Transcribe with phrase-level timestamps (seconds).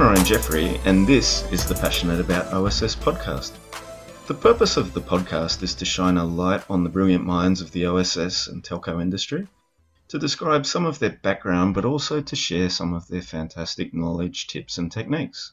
[0.00, 3.52] I'm Ryan Jeffery, and this is the Passionate About OSS podcast.
[4.28, 7.70] The purpose of the podcast is to shine a light on the brilliant minds of
[7.72, 9.46] the OSS and telco industry,
[10.08, 14.46] to describe some of their background, but also to share some of their fantastic knowledge,
[14.46, 15.52] tips, and techniques.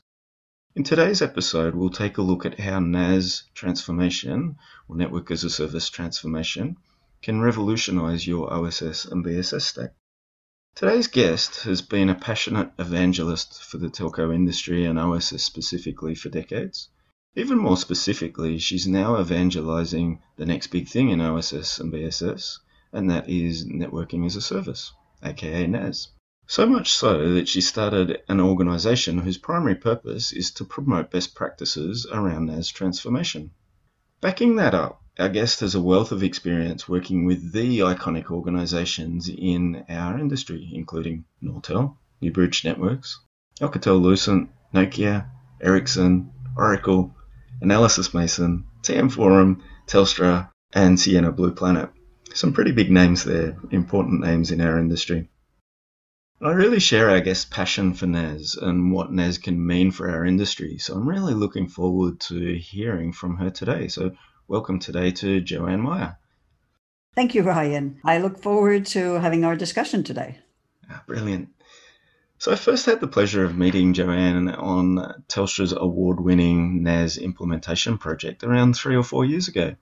[0.78, 4.56] In today's episode, we'll take a look at how NaaS transformation,
[4.88, 6.78] or Network as a Service transformation,
[7.22, 9.94] can revolutionize your OSS and BSS stack.
[10.78, 16.30] Today's guest has been a passionate evangelist for the telco industry and OSS specifically for
[16.30, 16.90] decades.
[17.36, 22.60] Even more specifically, she's now evangelizing the next big thing in OSS and BSS,
[22.94, 26.10] and that is networking as a service, aka NaaS.
[26.46, 31.34] So much so that she started an organization whose primary purpose is to promote best
[31.34, 33.50] practices around NaaS transformation.
[34.22, 39.30] Backing that up, our guest has a wealth of experience working with the iconic organizations
[39.30, 43.20] in our industry, including Nortel, Newbridge Networks,
[43.60, 45.28] Alcatel Lucent, Nokia,
[45.60, 47.16] Ericsson, Oracle,
[47.62, 51.90] Analysis Mason, TM Forum, Telstra, and Ciena Blue Planet.
[52.34, 55.30] Some pretty big names there, important names in our industry.
[56.40, 60.24] I really share our guest's passion for NaaS and what NaaS can mean for our
[60.24, 63.88] industry, so I'm really looking forward to hearing from her today.
[63.88, 64.12] So,
[64.48, 66.18] welcome today to Johanne Mayer.
[67.16, 68.00] Thank you, Ryan.
[68.06, 70.38] I look forward to having our discussion today.
[70.90, 71.50] Ah, brilliant.
[72.38, 77.98] So, I first had the pleasure of meeting Johanne on Telstra's award winning NaaS implementation
[77.98, 79.76] project around three or four years ago.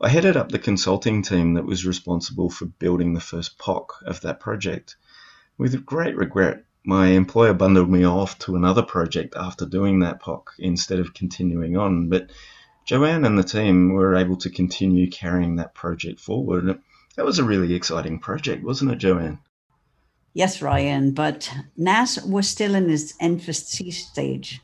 [0.00, 4.20] I headed up the consulting team that was responsible for building the first POC of
[4.22, 4.96] that project.
[5.56, 10.48] With great regret, my employer bundled me off to another project after doing that POC
[10.58, 12.30] instead of continuing on, but
[12.84, 16.78] Johanne and the team were able to continue carrying that project forward.
[17.16, 19.38] That was a really exciting project, wasn't it, Johanne?
[20.34, 24.60] Yes, Ryan, but NaaS was still in its infancy stage.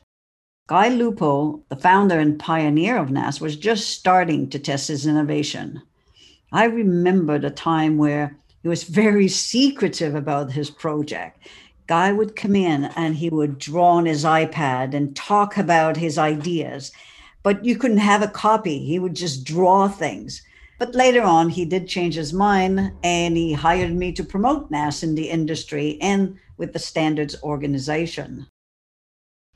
[0.67, 5.81] Guy Lupo, the founder and pioneer of NaaS, was just starting to test his innovation.
[6.51, 11.47] I remember the time where he was very secretive about his project.
[11.87, 16.17] Guy would come in and he would draw on his iPad and talk about his
[16.17, 16.91] ideas,
[17.43, 18.79] but you couldn't have a copy.
[18.79, 20.41] He would just draw things.
[20.79, 25.03] But later on, he did change his mind and he hired me to promote NaaS
[25.03, 28.47] in the industry and with the standards organization.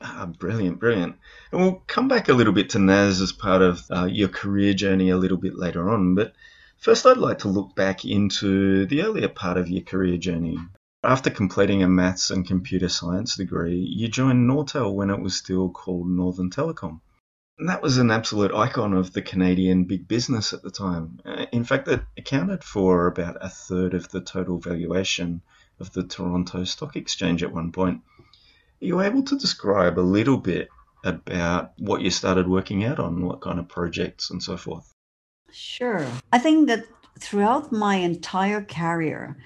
[0.00, 1.16] Ah, brilliant, brilliant.
[1.50, 4.74] And we'll come back a little bit to NaaS as part of uh, your career
[4.74, 6.14] journey a little bit later on.
[6.14, 6.34] But
[6.78, 10.58] First, I'd like to look back into the earlier part of your career journey.
[11.02, 15.70] After completing a maths and computer science degree, you joined Nortel when it was still
[15.70, 17.00] called Northern Telecom.
[17.58, 21.20] And that was an absolute icon of the Canadian big business at the time.
[21.24, 25.40] Uh, in fact, it accounted for about a third of the total valuation
[25.80, 28.02] of the Toronto Stock Exchange at one point.
[28.82, 30.68] Are you able to describe a little bit
[31.02, 34.92] about what you started working out on, what kind of projects and so forth?
[35.50, 36.06] Sure.
[36.32, 36.84] I think that
[37.18, 39.38] throughout my entire career,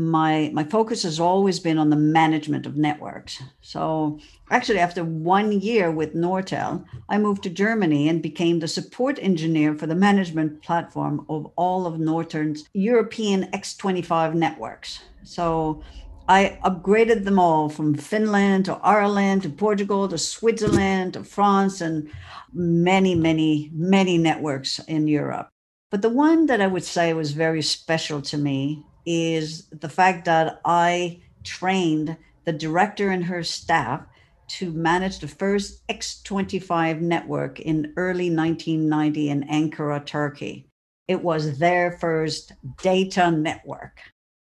[0.00, 3.42] my my focus has always been on the management of networks.
[3.60, 4.18] So
[4.50, 9.74] actually after 1 year with Nortel, I moved to Germany and became the support engineer
[9.74, 15.00] for the management platform of all of Nortel's European X25 networks.
[15.22, 15.82] So
[16.28, 22.08] I upgraded them all from Finland to Ireland to Portugal to Switzerland to France and
[22.54, 25.50] many, many, many networks in Europe.
[25.90, 30.24] But the one that I would say was very special to me is the fact
[30.26, 34.02] that I trained the director and her staff
[34.48, 40.66] to manage the first X25 network in early 1990 in Ankara, Turkey.
[41.06, 42.52] It was their first
[42.82, 44.00] data network.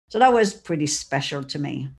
[0.09, 1.89] So that was pretty special to me.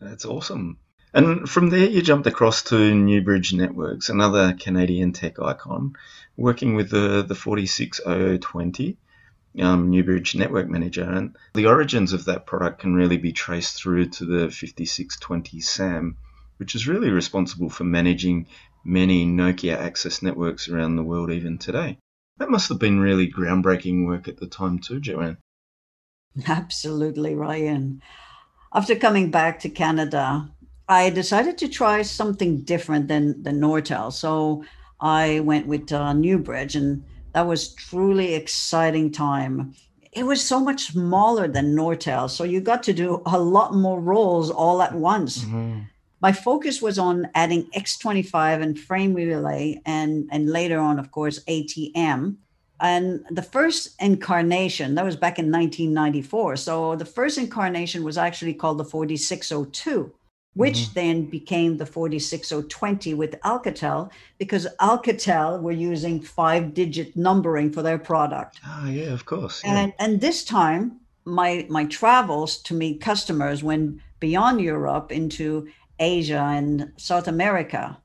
[0.00, 0.78] That's awesome.
[1.14, 5.94] And from there, you jumped across to Newbridge Networks, another Canadian tech icon,
[6.36, 8.96] working with the, the 46020
[9.60, 11.04] um, Newbridge Network Manager.
[11.04, 16.16] And the origins of that product can really be traced through to the 5620 SAM,
[16.56, 18.46] which is really responsible for managing
[18.84, 21.98] many Nokia access networks around the world even today.
[22.38, 25.38] That must have been really groundbreaking work at the time, too, Johanne.
[26.48, 28.02] Absolutely, Ryan.
[28.74, 30.48] After coming back to Canada,
[30.88, 34.12] I decided to try something different than, than Nortel.
[34.12, 34.64] So
[34.98, 39.74] I went with uh, Newbridge, and that was truly exciting time.
[40.12, 44.00] It was so much smaller than Nortel, so you got to do a lot more
[44.00, 45.44] roles all at once.
[45.44, 45.80] Mm-hmm.
[46.20, 51.42] My focus was on adding X25 and frame relay, and and later on, of course,
[51.44, 52.36] ATM.
[52.80, 56.56] And the first incarnation that was back in 1994.
[56.56, 60.12] So the first incarnation was actually called the 4602
[60.54, 60.94] which mm-hmm.
[60.94, 67.98] then became the 46020 with Alcatel because Alcatel were using five digit numbering for their
[67.98, 68.60] product.
[68.64, 69.62] Ah, yeah, of course.
[69.64, 69.78] Yeah.
[69.78, 75.68] And and this time my my travels to meet customers went beyond Europe into
[75.98, 77.96] Asia and South America.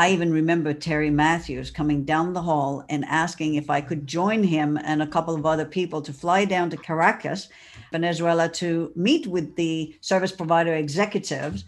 [0.00, 4.42] I even remember Terry Matthews coming down the hall and asking if I could join
[4.42, 7.50] him and a couple of other people to fly down to Caracas,
[7.92, 11.66] Venezuela, to meet with the service provider executives,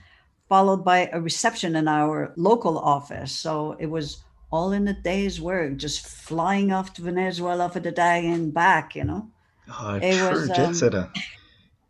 [0.48, 3.32] followed by a reception in our local office.
[3.32, 7.92] So it was all in a day's work, just flying off to Venezuela for the
[7.92, 9.28] day and back, you know.
[9.68, 10.74] Oh, it was, um.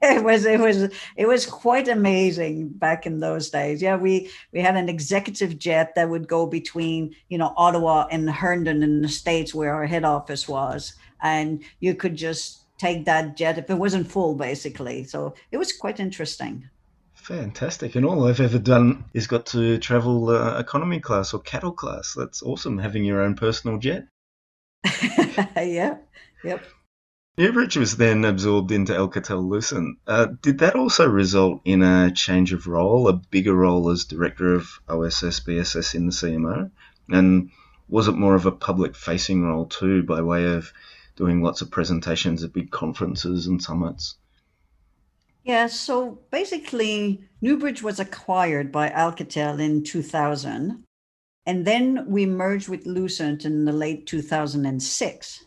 [0.02, 3.80] It was it was it was quite amazing back in those days.
[3.80, 8.28] Yeah we we had an executive jet that would go between you know ottawa and
[8.28, 10.94] herndon in the states where our head office was.
[11.22, 15.04] And you could just take that jet if it wasn't full basically.
[15.04, 16.68] So it was quite interesting.
[17.14, 17.94] Fantastic.
[17.94, 22.14] And all i've ever done is got to travel uh, economy class or cattle class.
[22.16, 24.08] That's awesome having your own personal jet.
[25.56, 25.98] Yeah
[26.44, 26.64] yep
[27.38, 29.98] Newbridge was then absorbed into Alcatel Lucent.
[30.06, 34.54] Uh, did that also result in a change of role, a bigger role as director
[34.54, 36.70] of OSS BSS in the CMO?
[37.08, 37.50] And
[37.88, 40.72] was it more of a public facing role too, by way of
[41.16, 44.16] doing lots of presentations at big conferences and summits?
[45.42, 50.84] Yeah, so basically, Newbridge was acquired by Alcatel in 2000,
[51.46, 55.44] and then we merged with Lucent in the late 2006.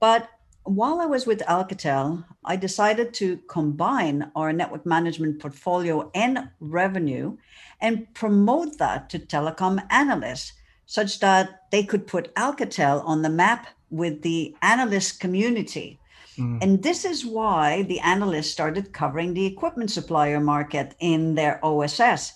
[0.00, 0.28] But
[0.66, 7.36] while I was with Alcatel, I decided to combine our network management portfolio and revenue
[7.80, 10.52] and promote that to telecom analysts
[10.86, 16.00] such that they could put Alcatel on the map with the analyst community.
[16.36, 16.62] Mm.
[16.62, 22.32] And this is why the analysts started covering the equipment supplier market in their OSS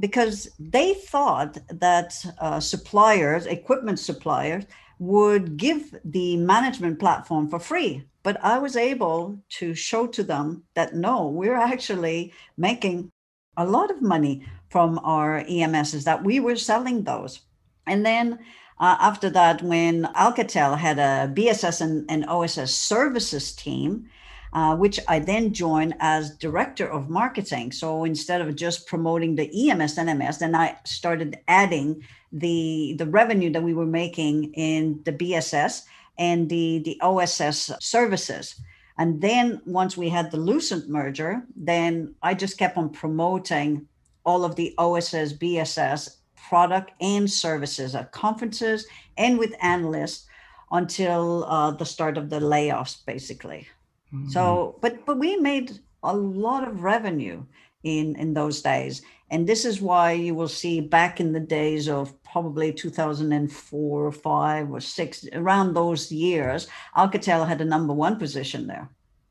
[0.00, 4.64] because they thought that uh, suppliers, equipment suppliers,
[4.98, 8.04] would give the management platform for free.
[8.22, 13.10] But I was able to show to them that no, we're actually making
[13.56, 17.40] a lot of money from our EMSs, that we were selling those.
[17.86, 18.40] And then
[18.80, 24.08] uh, after that, when Alcatel had a BSS and, and OSS services team,
[24.54, 27.72] uh, which I then joined as director of marketing.
[27.72, 32.02] So instead of just promoting the EMS and MS, then I started adding
[32.34, 35.82] the the revenue that we were making in the BSS
[36.18, 38.60] and the the OSS services.
[38.98, 43.88] And then once we had the Lucent merger, then I just kept on promoting
[44.24, 46.16] all of the OSS BSS
[46.48, 50.26] product and services at conferences and with analysts
[50.70, 53.66] until uh, the start of the layoffs, basically.
[54.12, 54.28] Mm-hmm.
[54.28, 57.44] So, but but we made a lot of revenue
[57.82, 61.88] in in those days, and this is why you will see back in the days
[61.88, 66.66] of probably 2004 or five or six, around those years,
[66.96, 68.88] Alcatel had a number one position there.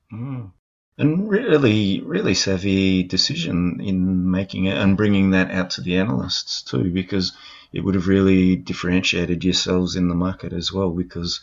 [0.09, 0.53] Mm.
[0.97, 6.61] And really, really savvy decision in making it and bringing that out to the analysts
[6.61, 7.33] too, because
[7.73, 10.91] it would have really differentiated yourselves in the market as well.
[10.91, 11.41] Because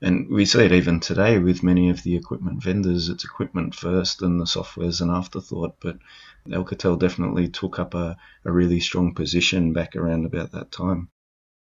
[0.00, 3.10] and we see it even today with many of the equipment vendors.
[3.10, 5.76] It's equipment first and the software's an afterthought.
[5.78, 5.98] But
[6.48, 11.08] Alcatel definitely took up a, a really strong position back around about that time.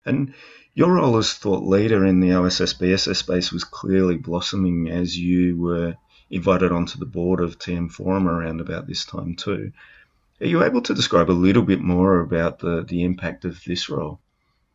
[0.07, 0.35] And
[0.75, 5.57] your role as thought leader in the OSS BSS space was clearly blossoming as you
[5.57, 5.97] were
[6.31, 9.73] invited onto the board of TM Forum around about this time too.
[10.41, 13.89] Are you able to describe a little bit more about the, the impact of this
[13.89, 14.21] role?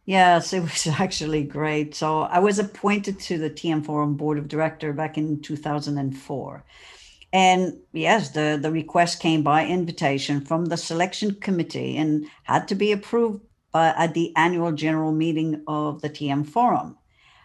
[0.05, 1.95] Yes, it was actually great.
[1.95, 6.65] So I was appointed to the TM Forum board of director back in 2004.
[7.33, 12.75] And yes, the, the request came by invitation from the selection committee and had to
[12.75, 16.95] be approved by, at the annual general meeting of the TM Forum.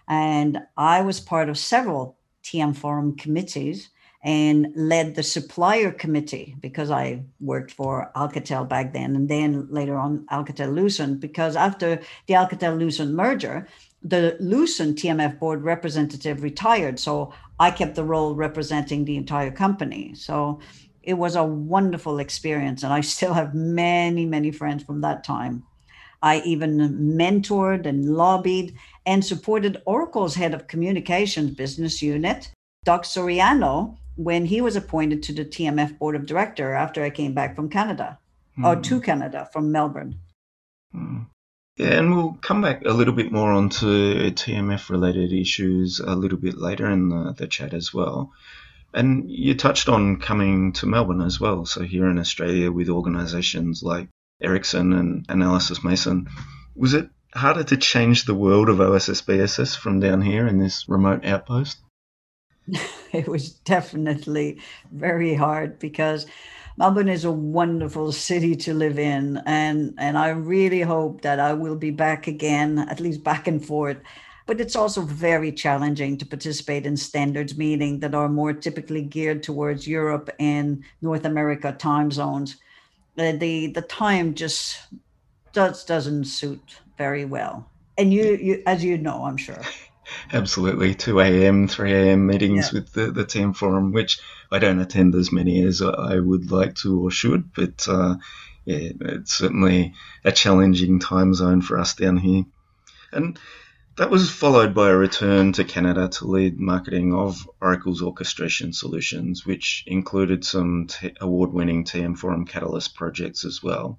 [0.07, 3.89] And I was part of several TM Forum committees
[4.23, 9.97] and led the supplier committee because I worked for Alcatel back then, and then later
[9.97, 11.21] on Alcatel Lucent.
[11.21, 13.67] Because after the Alcatel Lucent merger,
[14.03, 20.15] the Lucent TMF board representative retired, so I kept the role representing the entire company.
[20.15, 20.61] So
[21.03, 25.65] it was a wonderful experience, and I still have many, many friends from that time.
[26.23, 26.79] I even
[27.17, 28.75] mentored and lobbied
[29.07, 32.51] and supported Oracle's head of communications business unit,
[32.85, 37.35] Doug Suriano, when he was appointed to the TMF board of director after I came
[37.35, 38.19] back from Canada
[38.59, 38.67] mm.
[38.67, 40.17] or to Canada from Melbourne.
[40.95, 41.27] Mm.
[41.79, 46.39] Yeah, and we'll come back a little bit more onto TMF related issues a little
[46.39, 48.33] bit later in the, the chat as well.
[48.93, 51.67] And you touched on coming to Melbourne as well.
[51.67, 54.09] So here in Australia with organisations like
[54.43, 56.29] Ericsson and Analysis Mason,
[56.75, 60.89] was it harder to change the world of OSS BSS from down here in this
[60.89, 61.79] remote outpost?
[63.13, 66.27] it was definitely very hard because
[66.79, 71.53] Melbourne is a wonderful city to live in, and and I really hope that I
[71.53, 73.97] will be back again, at least back and forth.
[74.47, 79.43] But it's also very challenging to participate in standards meeting that are more typically geared
[79.43, 82.57] towards Europe and North America time zones.
[83.17, 84.79] The the, the time just
[85.53, 87.69] does doesn't suit very well.
[87.99, 89.61] And you, you as you know, I'm sure.
[90.33, 90.95] Absolutely.
[90.95, 92.27] 2 a.m., 3 a.m.
[92.27, 92.79] meetings yeah.
[92.79, 94.21] with the, the TM Forum, which
[94.51, 98.17] I don't attend as many as I would like to or should, but uh,
[98.65, 102.45] yeah, it's certainly a challenging time zone for us down here.
[103.13, 103.39] And
[103.97, 109.45] that was followed by a return to Canada to lead marketing of Oracle's orchestration solutions,
[109.45, 113.99] which included some t- award winning TM Forum Catalyst projects as well.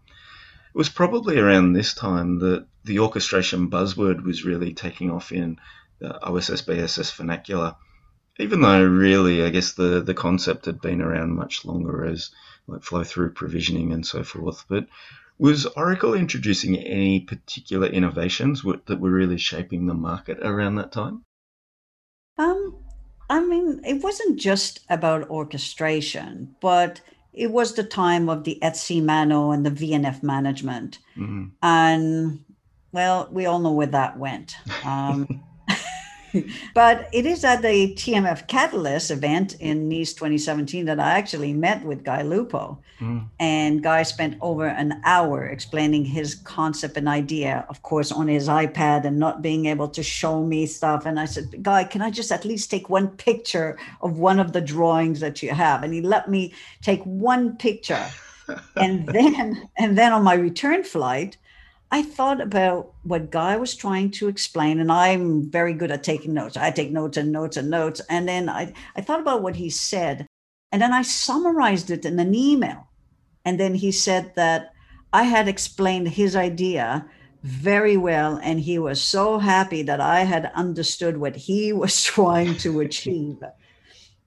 [0.73, 5.59] It was probably around this time that the orchestration buzzword was really taking off in
[5.99, 7.75] the OSS BSS vernacular.
[8.39, 12.31] Even though really, I guess the, the concept had been around much longer as
[12.67, 14.65] like flow through provisioning and so forth.
[14.69, 14.87] But
[15.37, 21.23] was Oracle introducing any particular innovations that were really shaping the market around that time?
[22.37, 22.77] Um,
[23.29, 27.01] I mean, it wasn't just about orchestration, but
[27.33, 30.99] it was the time of the ETSI MANO and the VNF management.
[31.17, 31.45] Mm-hmm.
[31.61, 32.43] And
[32.91, 34.55] well, we all know where that went.
[34.83, 35.43] Um,
[36.73, 41.83] but it is at the TMF Catalyst event in Nice 2017 that I actually met
[41.83, 42.79] with Guy Lupo.
[42.99, 43.27] Mm.
[43.39, 48.47] And Guy spent over an hour explaining his concept and idea, of course, on his
[48.47, 51.05] iPad and not being able to show me stuff.
[51.05, 54.53] And I said, Guy, can I just at least take one picture of one of
[54.53, 55.83] the drawings that you have?
[55.83, 58.05] And he let me take one picture.
[58.75, 61.37] and then and then on my return flight,
[61.91, 66.33] I thought about what Guy was trying to explain, and I'm very good at taking
[66.33, 66.55] notes.
[66.55, 67.99] I take notes and notes and notes.
[68.09, 70.27] And then I, I thought about what he said,
[70.71, 72.87] and then I summarized it in an email.
[73.43, 74.71] And then he said that
[75.11, 77.07] I had explained his idea
[77.41, 82.55] very well, and he was so happy that I had understood what he was trying
[82.57, 83.37] to achieve.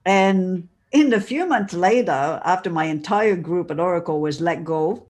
[0.05, 5.07] and in a few months later, after my entire group at Oracle was let go,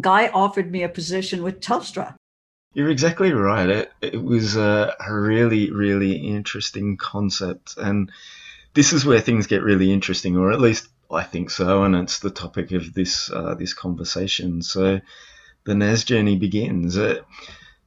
[0.00, 2.14] Guy offered me a position with Telstra.
[2.72, 3.68] You're exactly right.
[3.68, 7.76] It, it was a, really, really interesting concept.
[7.76, 8.10] And
[8.74, 11.84] this is where things get really interesting, or at least I think so.
[11.84, 14.62] And it's the topic of this, uh, this conversation.
[14.62, 15.00] So
[15.64, 16.98] the NaaS journey begins.
[16.98, 17.20] Uh,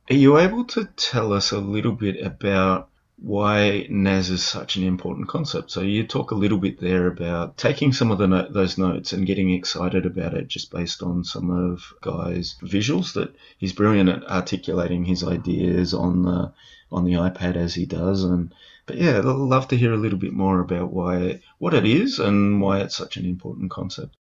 [0.10, 4.84] are you able to tell us a little bit about why NaaS is such an
[4.84, 5.72] important concept.
[5.72, 9.12] So you talk a little bit there about taking some of the no- those notes
[9.12, 13.14] and getting excited about it just based on some of Guy's visuals.
[13.14, 16.54] That he's brilliant at articulating his ideas on the
[16.92, 18.24] on the iPad as he does.
[18.24, 18.54] And
[18.86, 22.20] but yeah, I'd love to hear a little bit more about why what it is
[22.20, 24.16] and why it's such an important concept.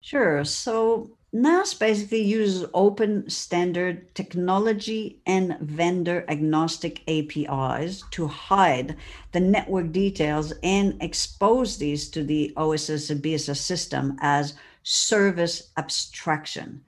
[0.00, 0.44] Sure.
[0.44, 8.96] So NaaS basically uses open standard technology and vendor agnostic APIs to hide
[9.30, 16.82] the network details and expose these to the OSS and BSS system as service abstraction.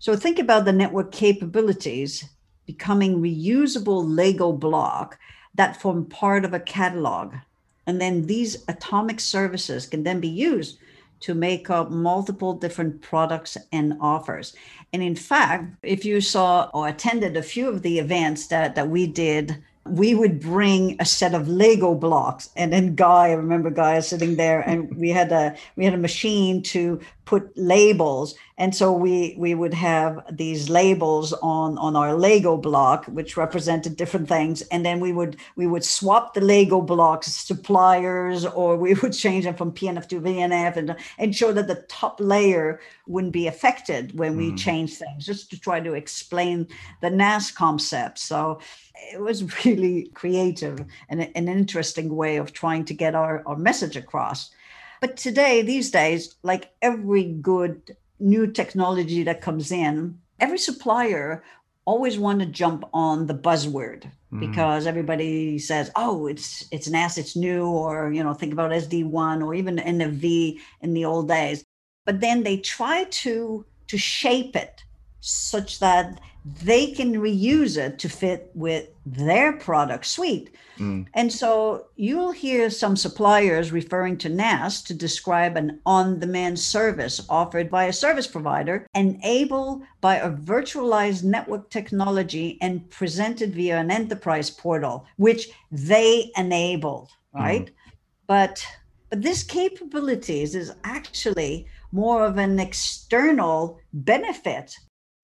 [0.00, 2.28] So think about the network capabilities
[2.66, 5.16] becoming reusable Lego block
[5.54, 7.34] that form part of a catalog.
[7.86, 10.78] And then these atomic services can then be used
[11.20, 14.54] to make up multiple different products and offers.
[14.92, 18.88] And in fact, if you saw or attended a few of the events that, that
[18.88, 23.70] we did we would bring a set of Lego blocks, and then Guy, I remember
[23.70, 28.74] Guy sitting there, and we had a we had a machine to put labels, and
[28.74, 34.28] so we we would have these labels on on our Lego block, which represented different
[34.28, 39.12] things, and then we would we would swap the Lego blocks suppliers, or we would
[39.12, 44.18] change them from PNF to VNF, and ensure that the top layer wouldn't be affected
[44.18, 44.58] when we mm.
[44.58, 46.66] change things, just to try to explain
[47.00, 48.18] the NaaS concept.
[48.18, 48.60] So
[49.12, 49.75] it was really
[50.14, 54.50] creative and an interesting way of trying to get our, our message across.
[55.00, 61.42] But today, these days, like every good new technology that comes in, every supplier
[61.84, 64.40] always want to jump on the buzzword mm.
[64.40, 68.72] because everybody says, "Oh, it's it's an NaaS, it's new," or you know, think about
[68.72, 71.64] SD-WAN or even NFV in the old days.
[72.04, 74.82] But then they try to to shape it
[75.20, 76.20] such that
[76.62, 80.54] they can reuse it to fit with their product suite.
[80.78, 81.06] Mm.
[81.14, 87.24] And so you'll hear some suppliers referring to NaaS to describe an on demand service
[87.28, 93.90] offered by a service provider, enabled by a virtualized network technology and presented via an
[93.90, 97.40] enterprise portal, which they enabled, mm.
[97.40, 97.66] right?
[97.66, 97.72] Mm.
[98.26, 98.66] But
[99.10, 104.76] but this capabilities is actually more of an external benefit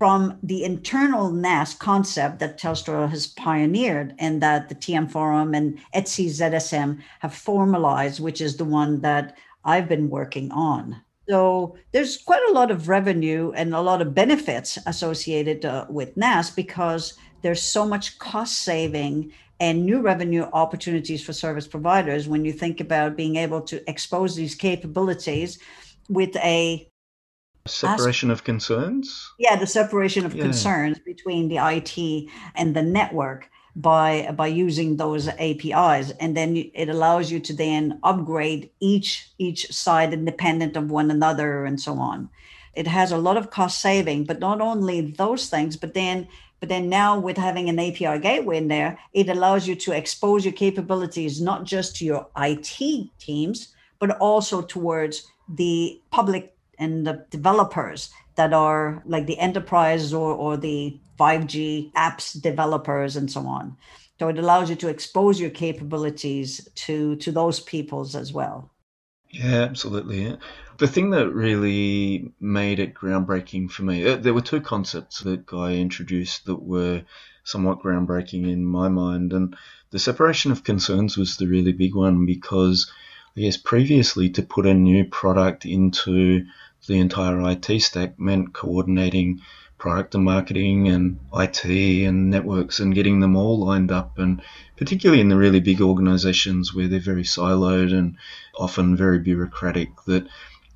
[0.02, 5.78] from the internal NaaS concept that Telstra has pioneered and that the TM Forum and
[5.94, 11.00] ETSI ZSM have formalized, which is the one that I've been working on.
[11.28, 16.16] So there's quite a lot of revenue and a lot of benefits associated uh, with
[16.16, 22.44] NaaS because there's so much cost saving and new revenue opportunities for service providers when
[22.44, 25.60] you think about being able to expose these capabilities
[26.08, 26.88] with a
[27.66, 29.32] Separation of concerns?
[29.38, 30.42] Yeah, the separation of yeah.
[30.42, 36.88] concerns between the IT and the network by by using those APIs and then it
[36.90, 42.28] allows you to then upgrade each each side independent of one another and so on.
[42.74, 46.28] It has a lot of cost saving, but not only those things, but then
[46.60, 50.44] but then now with having an API gateway in there, it allows you to expose
[50.44, 57.24] your capabilities not just to your IT teams, but also towards the public and the
[57.30, 63.76] developers that are like the enterprise or, or the 5G apps developers and so on.
[64.18, 68.72] So it allows you to expose your capabilities to to those peoples as well.
[69.32, 70.36] Yeah, absolutely.
[70.76, 75.46] The thing that really made it groundbreaking for me, uh, there were two concepts that
[75.46, 77.02] Guy introduced that were
[77.44, 79.32] somewhat groundbreaking in my mind.
[79.32, 79.56] And
[79.90, 82.92] the separation of concerns was the really big one because,
[83.36, 86.44] I guess, previously to put a new product into
[86.86, 89.40] the entire IT stack meant coordinating
[89.78, 94.18] product and marketing and IT and networks and getting them all lined up.
[94.18, 94.40] And
[94.76, 98.16] particularly in the really big organizations where they're very siloed and
[98.56, 100.26] often very bureaucratic, that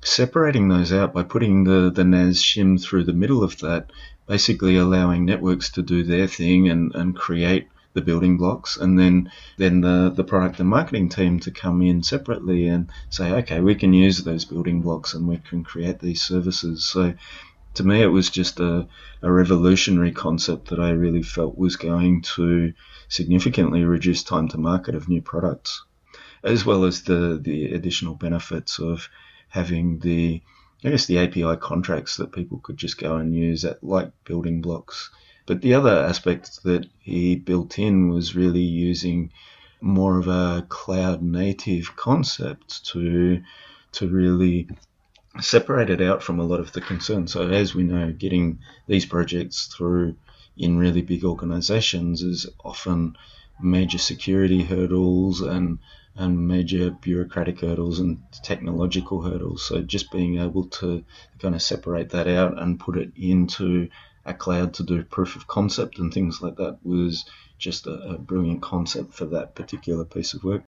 [0.01, 3.91] separating those out by putting the, the NaaS shim through the middle of that,
[4.27, 7.67] basically allowing networks to do their thing and, and create
[7.97, 12.03] the building blocks and then then the, the product and marketing team to come in
[12.03, 16.21] separately and say okay we can use those building blocks and we can create these
[16.21, 16.85] services.
[16.85, 17.15] So
[17.73, 18.87] to me it was just a,
[19.23, 22.73] a revolutionary concept that I really felt was going to
[23.09, 25.83] significantly reduce time to market of new products
[26.43, 29.09] as well as the the additional benefits of
[29.49, 30.43] having the
[30.85, 34.61] I guess the API contracts that people could just go and use at like building
[34.61, 35.09] blocks
[35.47, 39.31] but the other aspect that he built in was really using
[39.81, 43.41] more of a cloud native concept to
[43.93, 44.67] to really
[45.39, 47.31] separate it out from a lot of the concerns.
[47.31, 50.15] So as we know, getting these projects through
[50.57, 53.17] in really big organizations is often
[53.61, 55.79] major security hurdles and
[56.15, 59.63] and major bureaucratic hurdles and technological hurdles.
[59.63, 61.03] So just being able to
[61.39, 63.89] kind of separate that out and put it into
[64.27, 67.25] a cloud to do proof of concept and things like that was
[67.57, 70.63] just a, a brilliant concept for that particular piece of work.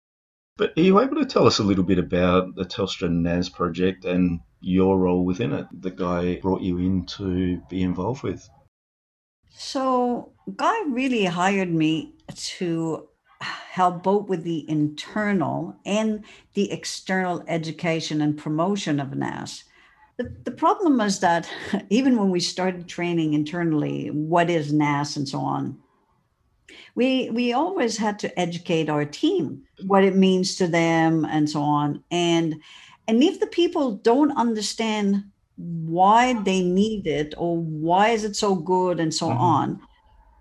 [0.57, 4.05] But are you able to tell us a little bit about the Telstra NaaS project
[4.05, 8.47] and your role within it, the guy brought you in to be involved with?
[9.49, 13.07] So, Guy really hired me to
[13.41, 19.63] help both with the internal and the external education and promotion of NaaS.
[20.17, 21.49] The, the problem is that
[21.89, 25.77] even when we started training internally, what is NaaS and so on,
[26.95, 31.61] we we always had to educate our team what it means to them and so
[31.61, 32.03] on.
[32.11, 32.61] And
[33.07, 35.25] and if the people don't understand
[35.57, 39.41] why they need it or why is it so good and so mm-hmm.
[39.41, 39.81] on,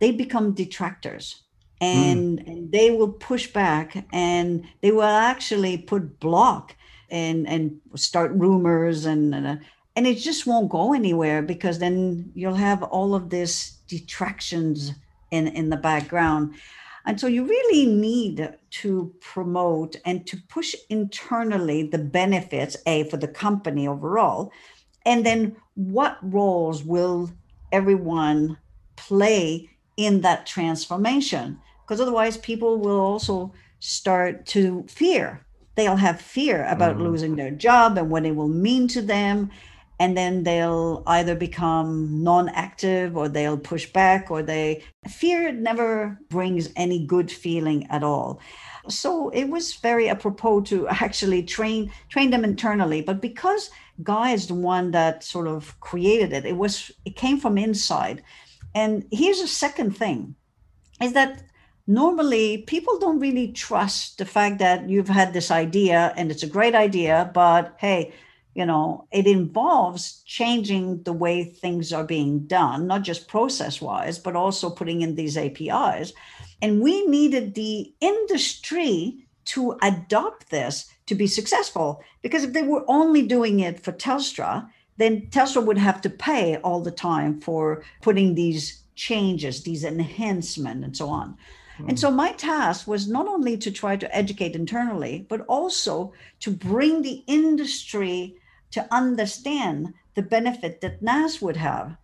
[0.01, 1.43] they become detractors.
[1.81, 2.47] And, mm.
[2.47, 6.77] and they will push back and they will actually put block
[7.11, 9.57] and and start rumors and uh,
[9.97, 14.93] and it just won't go anywhere because then you'll have all of this detractions
[15.31, 16.55] in in the background.
[17.07, 23.19] And so you really need to promote and to push internally the benefits a for
[23.19, 24.51] the company overall
[25.05, 27.31] and then what roles will
[27.73, 28.59] everyone
[28.97, 31.61] play in that transformation?
[31.83, 37.05] Because otherwise people will also start to fear they'll have fear about mm-hmm.
[37.05, 39.51] losing their job and what it will mean to them
[40.01, 46.69] and then they'll either become non-active or they'll push back or they fear never brings
[46.77, 48.41] any good feeling at all
[48.89, 53.03] So it was very apropos to actually train train them internally.
[53.03, 53.71] But because
[54.03, 58.23] Guy is the one that sort of created it, it was it came from inside.
[58.75, 60.35] And here's a second thing
[61.01, 61.43] is that
[61.87, 66.49] normally people don't really trust the fact that you've had this idea and it's a
[66.49, 68.13] great idea, but hey,
[68.55, 74.19] you know, it involves changing the way things are being done, not just process wise,
[74.19, 76.13] but also putting in these APIs.
[76.63, 82.03] And we needed the industry to adopt this to be successful.
[82.23, 86.57] Because if they were only doing it for Telstra, then Telstra would have to pay
[86.59, 91.37] all the time for putting these changes, these enhancements, and so on.
[91.79, 91.89] Mm.
[91.91, 96.51] And so my task was not only to try to educate internally, but also to
[96.51, 98.37] bring the industry
[98.73, 101.97] to understand the benefit that NaaS would have.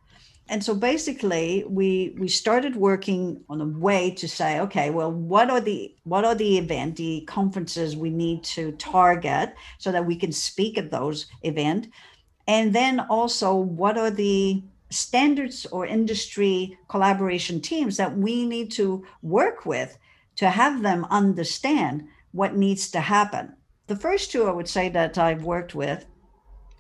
[0.48, 5.48] And so basically we we started working on a way to say, okay, well, what
[5.48, 10.16] are the what are the event, the conferences we need to target so that we
[10.16, 11.88] can speak at those event?
[12.48, 19.05] And then also what are the standards or industry collaboration teams that we need to
[19.22, 19.98] work with
[20.37, 23.55] to have them understand what needs to happen.
[23.87, 26.07] The first two I would say that I've worked with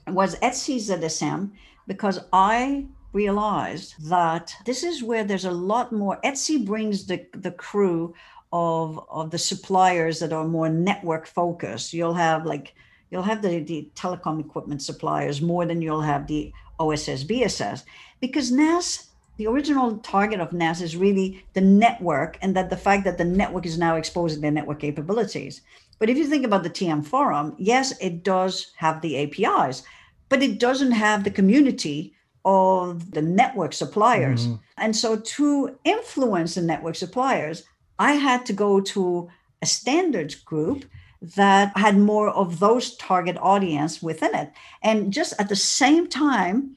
[0.06, 1.52] was ETSI ZSM
[1.86, 6.20] because I realized that this is where there's a lot more.
[6.24, 8.14] ETSI brings the, the crew
[8.52, 11.92] of, of the suppliers that are more network focused.
[11.92, 12.74] You'll have like
[13.10, 17.84] you'll have the, the telecom equipment suppliers more than you'll have the OSS, BSS,
[18.20, 23.04] because NaaS, the original target of NaaS is really the network and that the fact
[23.04, 25.60] that the network is now exposing their network capabilities.
[25.98, 29.82] But if you think about the TM forum, yes, it does have the APIs,
[30.28, 32.14] but it doesn't have the community
[32.44, 34.46] of the network suppliers.
[34.46, 34.62] Mm-hmm.
[34.78, 37.64] And so to influence the network suppliers,
[37.98, 39.28] I had to go to
[39.62, 40.86] a standards group
[41.22, 44.52] that had more of those target audience within it.
[44.82, 46.76] And just at the same time,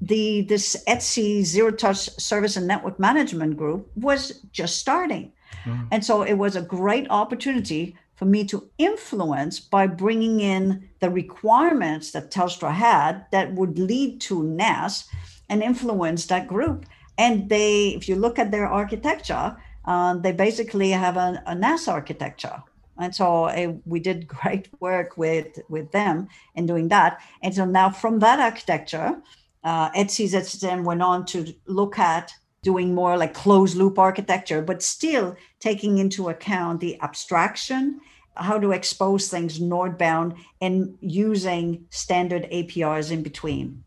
[0.00, 5.32] the this ETSI zero touch service and network management group was just starting.
[5.64, 5.88] Mm.
[5.90, 11.10] And so it was a great opportunity for me to influence by bringing in the
[11.10, 15.08] requirements that Telstra had that would lead to NaaS
[15.48, 16.86] and influence that group.
[17.18, 21.88] And they, if you look at their architecture, uh, they basically have a, a NaaS
[21.88, 22.62] architecture
[22.98, 27.64] and so uh, we did great work with with them in doing that and so
[27.64, 29.20] now from that architecture
[29.64, 34.82] uh, ETSI then went on to look at doing more like closed loop architecture but
[34.82, 38.00] still taking into account the abstraction
[38.36, 43.84] how to expose things northbound and using standard apis in between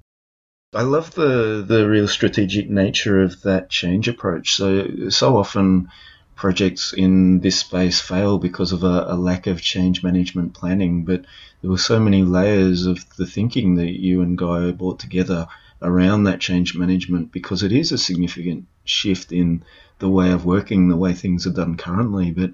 [0.76, 4.54] I love the the real strategic nature of that change approach.
[4.56, 5.88] So so often
[6.36, 11.06] projects in this space fail because of a, a, lack of change management planning.
[11.06, 11.26] But
[11.62, 15.48] there were so many layers of the thinking that you and Guy brought together
[15.82, 19.64] around that change management because it is a significant shift in
[20.00, 22.32] the way of working, the way things are done currently.
[22.32, 22.52] But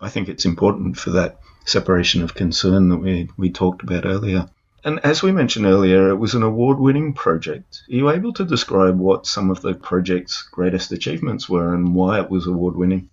[0.00, 4.48] I think it's important for that separation of concern that we, we talked about earlier.
[4.84, 7.82] And as we mentioned earlier, it was an award winning project.
[7.90, 12.20] Are you able to describe what some of the project's greatest achievements were and why
[12.20, 13.10] it was award winning?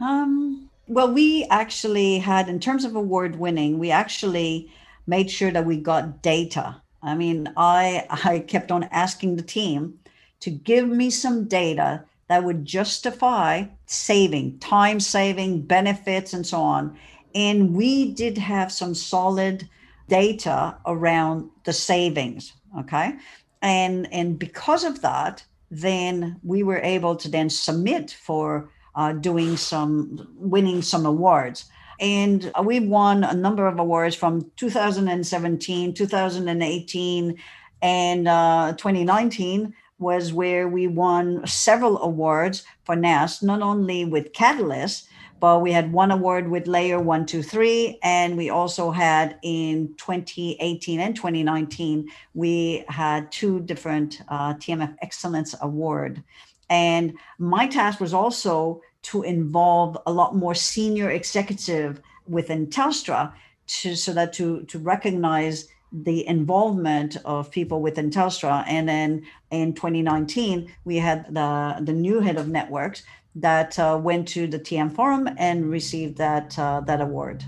[0.00, 4.70] Um, well, we actually had, in terms of award winning, we actually
[5.06, 6.80] made sure that we got data.
[7.02, 9.98] I mean, I I kept on asking the team
[10.40, 16.96] to give me some data that would justify saving, time saving, benefits, and so on.
[17.34, 19.68] And we did have some solid
[20.08, 22.52] data around the savings.
[22.78, 23.14] Okay.
[23.62, 29.56] And and because of that, then we were able to then submit for uh, doing
[29.56, 31.66] some, winning some awards.
[32.00, 37.38] And we won a number of awards from 2017, 2018,
[37.82, 45.08] and uh, 2019 was where we won several awards for NaaS, not only with Catalyst,
[45.40, 47.98] but we had one award with Layer 123.
[48.02, 55.54] And we also had in 2018 and 2019, we had two different uh, TMF Excellence
[55.60, 56.22] Award.
[56.68, 63.32] And my task was also to involve a lot more senior executive within Telstra
[63.68, 68.64] to so that to to recognize the involvement of people within Telstra.
[68.66, 73.02] And then in 2019, we had the the new head of networks
[73.36, 77.44] that uh, went to the TM Forum and received that uh, that award.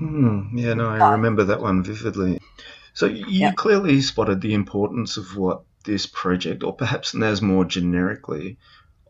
[0.00, 2.38] Mm, yeah, no, I remember that one vividly.
[2.94, 3.52] So you yeah.
[3.52, 8.58] clearly spotted the importance of what this project, or perhaps NaaS more generically,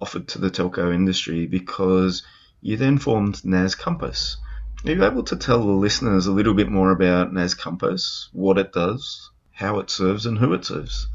[0.00, 2.22] offered to the telco industry because
[2.60, 4.36] you then formed NaaS Compass.
[4.84, 8.58] Are you able to tell the listeners a little bit more about NaaS Compass, what
[8.58, 11.08] it does, how it serves, and who it serves?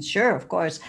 [0.00, 0.80] Sure, of course.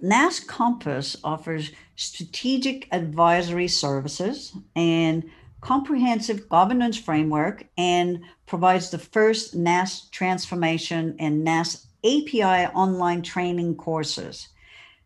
[0.00, 5.24] NaaS Compass offers strategic advisory services and
[5.60, 14.48] comprehensive governance framework and provides the first NaaS transformation and NaaS API online training courses.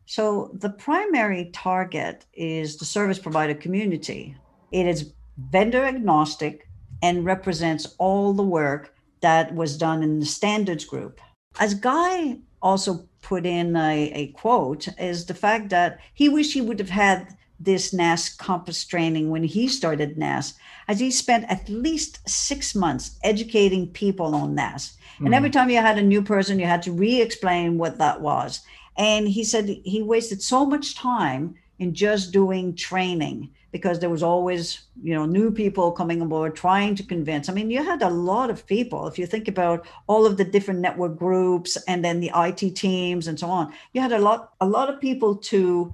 [0.07, 4.37] So the primary target is the service provider community.
[4.71, 5.13] It is
[5.51, 6.69] vendor agnostic
[7.03, 11.21] and represents all the work that was done in the standards group.
[11.59, 16.61] As Guy also put in a, a quote, is the fact that he wished he
[16.61, 20.55] would have had this NaaS Compass training when he started NaaS,
[20.89, 24.97] as he spent at least six months educating people on NaaS.
[25.19, 25.55] And every hmm.
[25.55, 28.61] time you had a new person, you had to re explain what that was.
[28.97, 34.23] And he said he wasted so much time in just doing training because there was
[34.23, 38.01] always you know new people coming on board trying to convince i mean you had
[38.01, 42.03] a lot of people if you think about all of the different network groups and
[42.03, 45.37] then the it teams and so on you had a lot a lot of people
[45.37, 45.93] to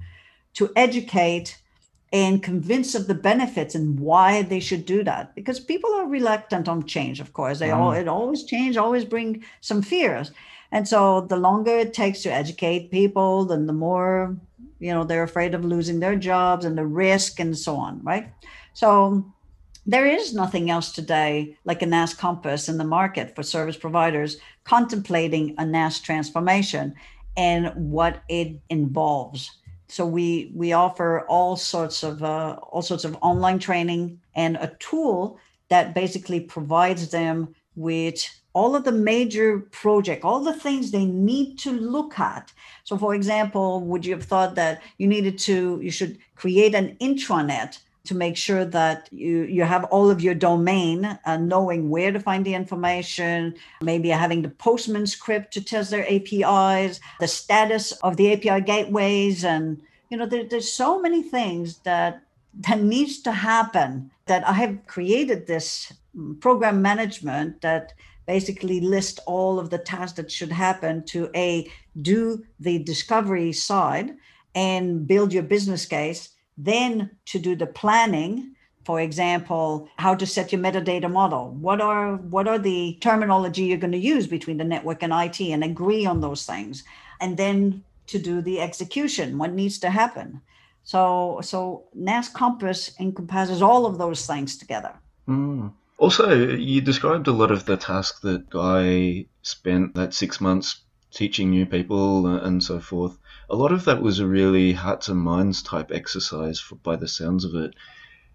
[0.53, 1.57] to educate
[2.13, 5.33] and convince of the benefits and why they should do that.
[5.33, 7.57] Because people are reluctant on change of course.
[7.59, 8.01] They all mm-hmm.
[8.01, 10.31] it always change always bring some fears.
[10.71, 14.37] And so the longer it takes to educate people then the more
[14.79, 18.31] you know they're afraid of losing their jobs and the risk and so on right?
[18.73, 19.25] So
[19.85, 24.37] there is nothing else today like a NaaS Compass in the market for service providers
[24.65, 26.93] contemplating a NaaS transformation
[27.35, 29.49] and what it involves
[29.87, 34.75] so we we offer all sorts of uh, all sorts of online training and a
[34.79, 41.05] tool that basically provides them with all of the major project all the things they
[41.05, 42.51] need to look at.
[42.83, 46.95] So for example would you have thought that you needed to you should create an
[47.01, 52.11] intranet to make sure that you, you have all of your domain uh, knowing where
[52.11, 57.93] to find the information, maybe having the postman script to test their APIs, the status
[58.03, 59.45] of the API gateways.
[59.45, 62.21] And, you know, there, there's so many things that
[62.55, 65.91] that needs to happen that I have created this
[66.39, 67.93] program management that
[68.27, 71.69] basically list all of the tasks that should happen to a
[72.01, 74.15] do the discovery side
[74.53, 80.51] and build your business case then to do the planning, for example, how to set
[80.51, 81.51] your metadata model.
[81.51, 85.39] What are what are the terminology you're going to use between the network and IT
[85.41, 86.83] and agree on those things.
[87.21, 90.41] And then to do the execution, what needs to happen.
[90.83, 94.93] So so NaaS Compass encompasses all of those things together.
[95.27, 95.71] Mm.
[95.97, 101.51] Also, you described a lot of the task that Guy spent that six months teaching
[101.51, 103.17] new people and so forth
[103.53, 107.07] a lot of that was a really hearts and minds type exercise for, by the
[107.07, 107.75] sounds of it.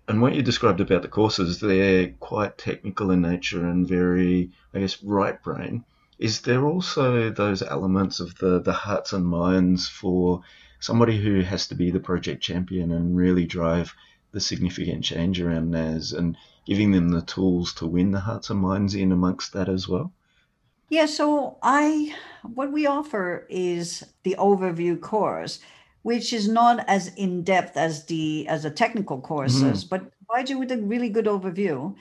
[0.07, 4.78] And what you described about the courses, they're quite technical in nature and very, I
[4.78, 5.85] guess, right brain.
[6.20, 10.42] Is there also those elements of the, the hearts and minds for
[10.78, 13.92] somebody who has to be the project champion and really drive
[14.31, 18.61] the significant change around NaaS and giving them the tools to win the hearts and
[18.61, 20.12] minds in amongst that as well?
[20.90, 22.14] Yeah, so I
[22.55, 25.61] what we offer is the overview course,
[26.03, 29.88] which is not as in depth as the as the technical courses, mm-hmm.
[29.88, 31.94] but provides you with a really good overview,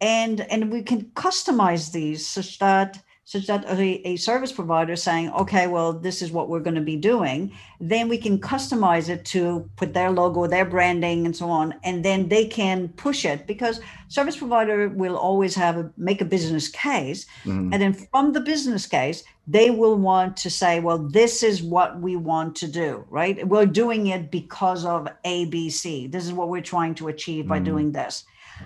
[0.00, 5.30] and and we can customize these such that such that a, a service provider saying,
[5.30, 9.24] okay, well, this is what we're going to be doing, then we can customize it
[9.24, 13.46] to put their logo, their branding, and so on, and then they can push it
[13.46, 17.72] because service provider will always have a, make a business case, mm-hmm.
[17.72, 22.02] and then from the business case, they will want to say, well, this is what
[22.02, 23.48] we want to do, right?
[23.48, 26.12] We're doing it because of ABC.
[26.12, 27.48] This is what we're trying to achieve mm-hmm.
[27.48, 28.24] by doing this.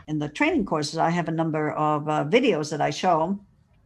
[0.09, 3.39] In the training courses, I have a number of uh, videos that I show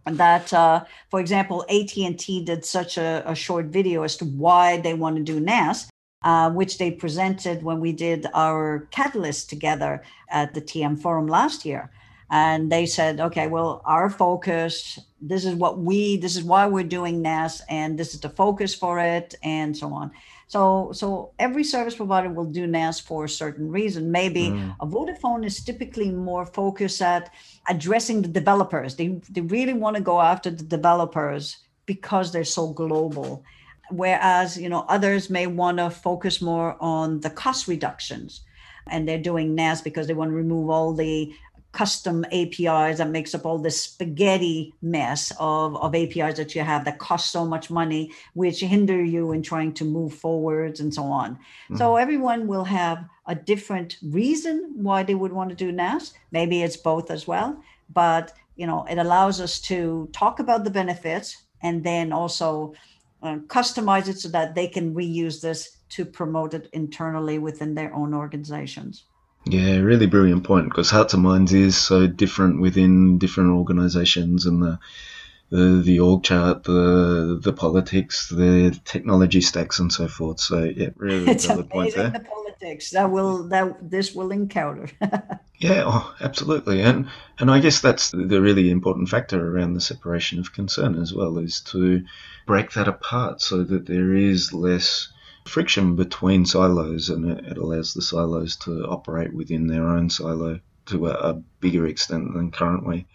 [0.06, 4.94] that uh, for example at&t did such a, a, short video as to why they
[4.94, 5.90] want to do NaaS
[6.22, 11.64] uh, which they presented when we did our catalyst together at the tm forum last
[11.64, 11.90] year.
[12.30, 16.84] And they said okay well our focus this is what we this is why we're
[16.84, 20.12] doing NaaS and this is the focus for it and so on
[20.50, 24.10] so, so every service provider will do NaaS for a certain reason.
[24.10, 24.74] Maybe mm.
[24.80, 27.32] a Vodafone is typically more focused at
[27.68, 28.96] addressing the developers.
[28.96, 33.44] They, they really want to go after the developers because they're so global.
[33.92, 38.40] Whereas, you know, others may want to focus more on the cost reductions
[38.88, 41.32] and they're doing NaaS because they want to remove all the
[41.72, 46.84] custom APIs that makes up all this spaghetti mess of, of APIs that you have
[46.84, 51.04] that cost so much money, which hinder you in trying to move forwards and so
[51.04, 51.34] on.
[51.34, 51.76] Mm-hmm.
[51.76, 56.12] So everyone will have a different reason why they would want to do NaaS.
[56.32, 60.70] Maybe it's both as well, but you know, it allows us to talk about the
[60.70, 62.74] benefits and then also
[63.22, 67.94] uh, customize it so that they can reuse this to promote it internally within their
[67.94, 69.04] own organizations.
[69.44, 74.62] Yeah, really brilliant point because Hearts and Minds is so different within different organizations and
[74.62, 74.78] the
[75.50, 80.40] the, the org chart, the the politics, the technology stacks, and so forth.
[80.40, 82.10] So yeah, really it's valid point there.
[82.10, 84.88] The politics that will that this will encounter.
[85.58, 90.38] yeah, oh, absolutely, and and I guess that's the really important factor around the separation
[90.38, 92.04] of concern as well is to
[92.46, 95.08] break that apart so that there is less
[95.50, 101.08] friction between silos and it, allows the silos to operate within their own silo to
[101.08, 103.06] a, a bigger extent than currently.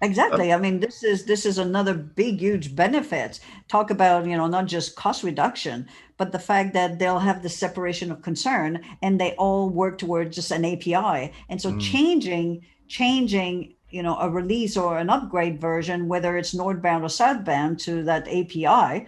[0.00, 0.52] Exactly.
[0.52, 3.40] I mean, this is this is another big, huge benefit.
[3.66, 7.48] Talk about you know not just cost reduction, but the fact that they'll have the
[7.48, 11.32] separation of concern, and they all work towards just an API.
[11.48, 11.80] And so, mm.
[11.80, 17.80] changing changing you know a release or an upgrade version, whether it's northbound or southbound
[17.80, 19.06] to that API,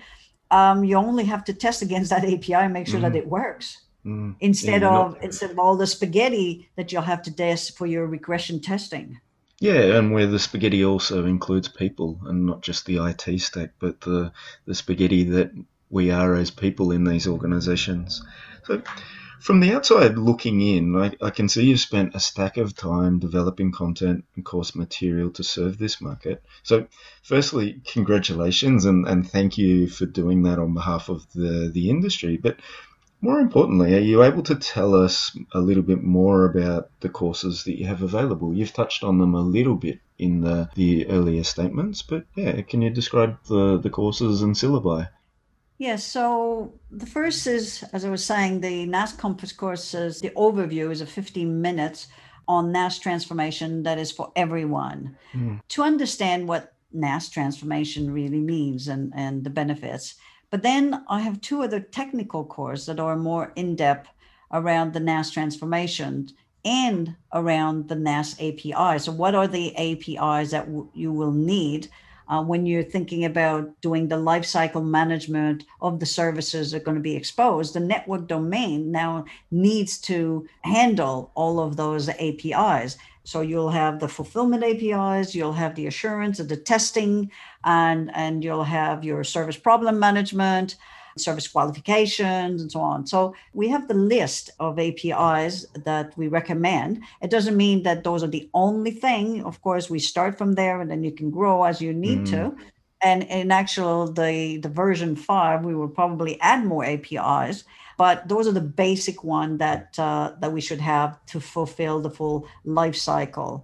[0.51, 3.03] um, you only have to test against that API and make sure mm.
[3.03, 3.79] that it works.
[4.05, 4.37] Mm.
[4.41, 5.23] Instead yeah, of not...
[5.23, 9.21] instead of all the spaghetti that you'll have to test for your regression testing.
[9.61, 14.01] Yeah, and where the spaghetti also includes people and not just the IT stack, but
[14.01, 14.33] the
[14.65, 15.53] the spaghetti that
[15.91, 18.23] we are as people in these organisations.
[18.65, 18.83] So,
[19.41, 23.19] from the outside looking in, I, I can see you've spent a stack of time
[23.19, 26.43] developing content and course material to serve this market.
[26.63, 26.87] So,
[27.23, 32.37] firstly, congratulations and, and thank you for doing that on behalf of the, the industry.
[32.37, 32.59] But
[33.23, 37.65] more importantly, are you able to tell us a little bit more about the courses
[37.65, 38.55] that you have available?
[38.55, 42.83] You've touched on them a little bit in the, the earlier statements, but yeah, can
[42.83, 45.09] you describe the, the courses and syllabi?
[45.81, 50.91] Yes, so the first is, as I was saying, the NaaS Compass courses, the overview
[50.91, 52.09] is a 15 minutes
[52.47, 55.17] on NaaS transformation that is for everyone.
[55.33, 55.63] Mm.
[55.69, 60.17] To understand what NaaS transformation really means and, and the benefits.
[60.51, 64.11] But then I have two other technical courses that are more in depth
[64.53, 66.29] around the NaaS transformation
[66.63, 68.99] and around the NaaS API.
[68.99, 71.89] So, what are the APIs that w- you will need
[72.31, 76.97] uh, when you're thinking about doing the lifecycle management of the services that are going
[76.97, 82.97] to be exposed, the network domain now needs to handle all of those APIs.
[83.25, 87.31] So you'll have the fulfillment APIs, you'll have the assurance of the testing,
[87.65, 90.77] and, and you'll have your service problem management
[91.21, 93.07] service qualifications, and so on.
[93.07, 97.03] So we have the list of APIs that we recommend.
[97.23, 99.45] It doesn't mean that those are the only thing.
[99.45, 102.31] Of course, we start from there and then you can grow as you need mm.
[102.31, 102.57] to.
[103.03, 107.65] And in actual the, the version five, we will probably add more APIs
[108.01, 112.09] but those are the basic one that uh, that we should have to fulfill the
[112.09, 113.63] full life cycle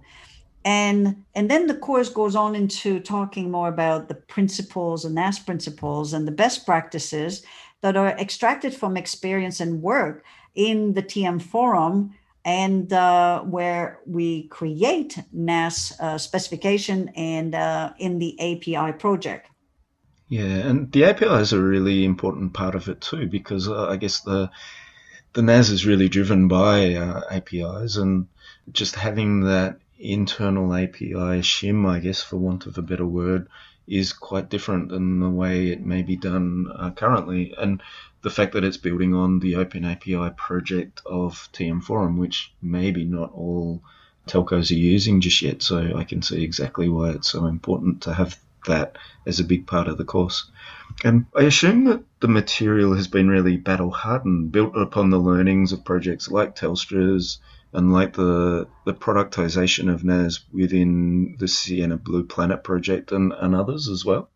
[0.67, 5.39] and and then the course goes on into talking more about the principles and NaaS
[5.39, 7.45] principles and the best practices
[7.79, 10.25] that are extracted from experience and work
[10.55, 18.19] in the TM forum and uh, where we create NaaS uh, specification and uh, in
[18.19, 19.49] the API project.
[20.27, 23.95] Yeah, and the API is a really important part of it too, because uh, I
[23.95, 24.51] guess the
[25.31, 28.27] the NaaS is really driven by uh, APIs, and
[28.73, 33.47] just having that internal API shim, I guess, for want of a better word,
[33.87, 37.53] is quite different than the way it may be done uh, currently.
[37.57, 37.81] And
[38.21, 43.05] the fact that it's building on the Open API project of TM Forum, which maybe
[43.05, 43.81] not all
[44.27, 45.61] telcos are using just yet.
[45.61, 49.65] So I can see exactly why it's so important to have that as a big
[49.65, 50.49] part of the course.
[51.03, 55.71] And I assume that the material has been really battle hardened, built upon the learnings
[55.71, 57.39] of projects like Telstra's
[57.73, 63.55] and like the the productization of NaaS within the Ciena Blue Planet project and, and
[63.55, 64.29] others as well?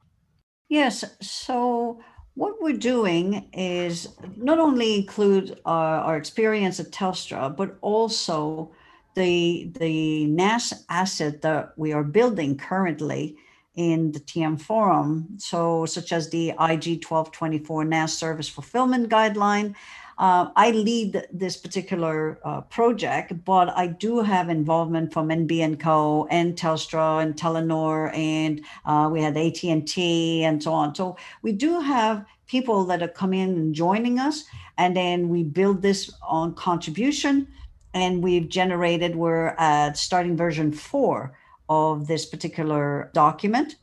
[0.70, 1.04] Yes.
[1.22, 2.00] So
[2.36, 8.72] what we're doing is not only include our, our experience at Telstra, but also
[9.16, 13.36] the the NaaS asset that we are building currently
[13.76, 15.28] in the TM forum.
[15.38, 19.76] So such as the IG 1224 NaaS service fulfillment guideline,
[20.22, 26.28] uh, I lead this particular uh, project, but I do have involvement from NBN Co.
[26.30, 30.94] and Telstra and Telenor, and uh, we had AT&T and so on.
[30.94, 34.44] So we do have people that are coming in and joining us,
[34.78, 37.48] and then we build this on contribution.
[37.94, 41.36] and we've generated, we're at starting version four
[41.68, 43.76] of this particular document.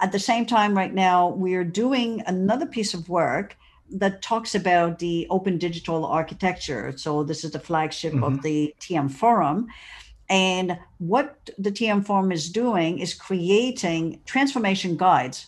[0.00, 3.56] At the same time, right now, we're doing another piece of work
[3.92, 6.92] that talks about the open digital architecture.
[6.96, 8.24] So, this is the flagship mm-hmm.
[8.24, 9.68] of the TM Forum.
[10.28, 15.46] And what the TM Forum is doing is creating transformation guides.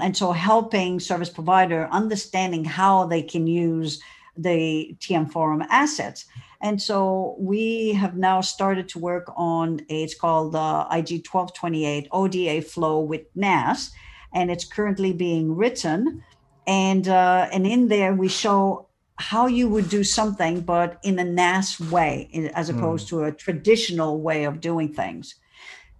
[0.00, 4.02] And so, helping service provider understanding how they can use
[4.36, 6.26] the TM Forum assets.
[6.60, 12.08] And so we have now started to work on a, it's called uh, IG 1228
[12.10, 13.90] ODA flow with NaaS,
[14.32, 16.24] and it's currently being written.
[16.66, 21.24] And uh, and in there we show how you would do something, but in a
[21.24, 23.10] NaaS way, as opposed mm.
[23.10, 25.36] to a traditional way of doing things.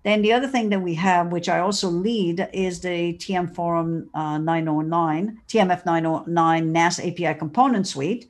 [0.02, 4.10] Then the other thing that we have, which I also lead, is the TM Forum
[4.14, 8.28] uh, 909, TMF 909 NaaS API component suite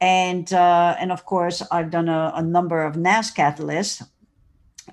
[0.00, 4.06] and uh, and of course I've done a, a number of NaaS catalysts.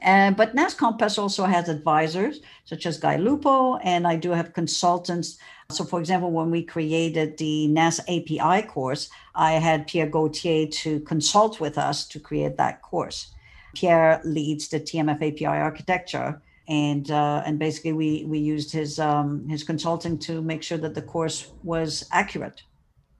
[0.03, 4.53] Uh, but NaaS Compass also has advisors such as Guy Lupo, and I do have
[4.53, 5.37] consultants.
[5.69, 11.01] So, for example, when we created the NaaS API course, I had Pierre Gauthier to
[11.01, 13.33] consult with us to create that course.
[13.75, 19.45] Pierre leads the TMF API architecture, and uh, and basically we we used his um,
[19.49, 22.63] his consulting to make sure that the course was accurate.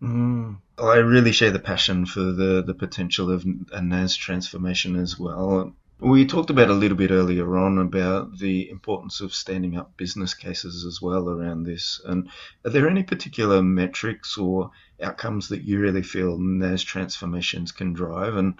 [0.01, 0.57] Mm.
[0.77, 5.73] I really share the passion for the, the potential of a NaaS transformation as well.
[5.99, 10.35] We talked about a little bit earlier on about the importance of standing up business
[10.35, 11.99] cases as well around this.
[12.05, 12.29] And
[12.63, 14.69] are there any particular metrics or
[15.01, 18.35] outcomes that you really feel NaaS transformations can drive?
[18.35, 18.59] And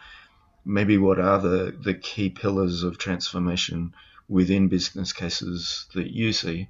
[0.65, 3.93] maybe what are the, the key pillars of transformation
[4.27, 6.69] within business cases that you see?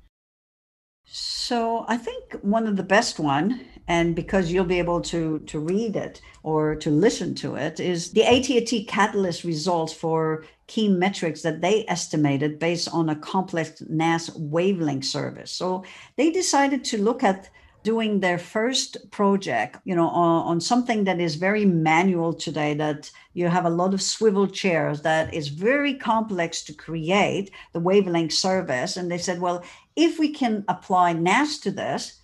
[1.10, 5.60] So I think one of the best one, and because you'll be able to to
[5.60, 11.44] read it or to listen to it, is the AT&T Catalyst results for key metrics
[11.44, 15.50] that they estimated based on a complex NaaS wavelength service.
[15.52, 15.86] So
[16.18, 17.50] they decided to look at
[17.84, 23.10] doing their first project, you know, on, on, something that is very manual today, that
[23.34, 28.34] you have a lot of swivel chairs, that is very complex to create the wavelength
[28.34, 28.98] service.
[28.98, 29.64] And they said, well,
[29.98, 32.22] if we can apply NaaS to this,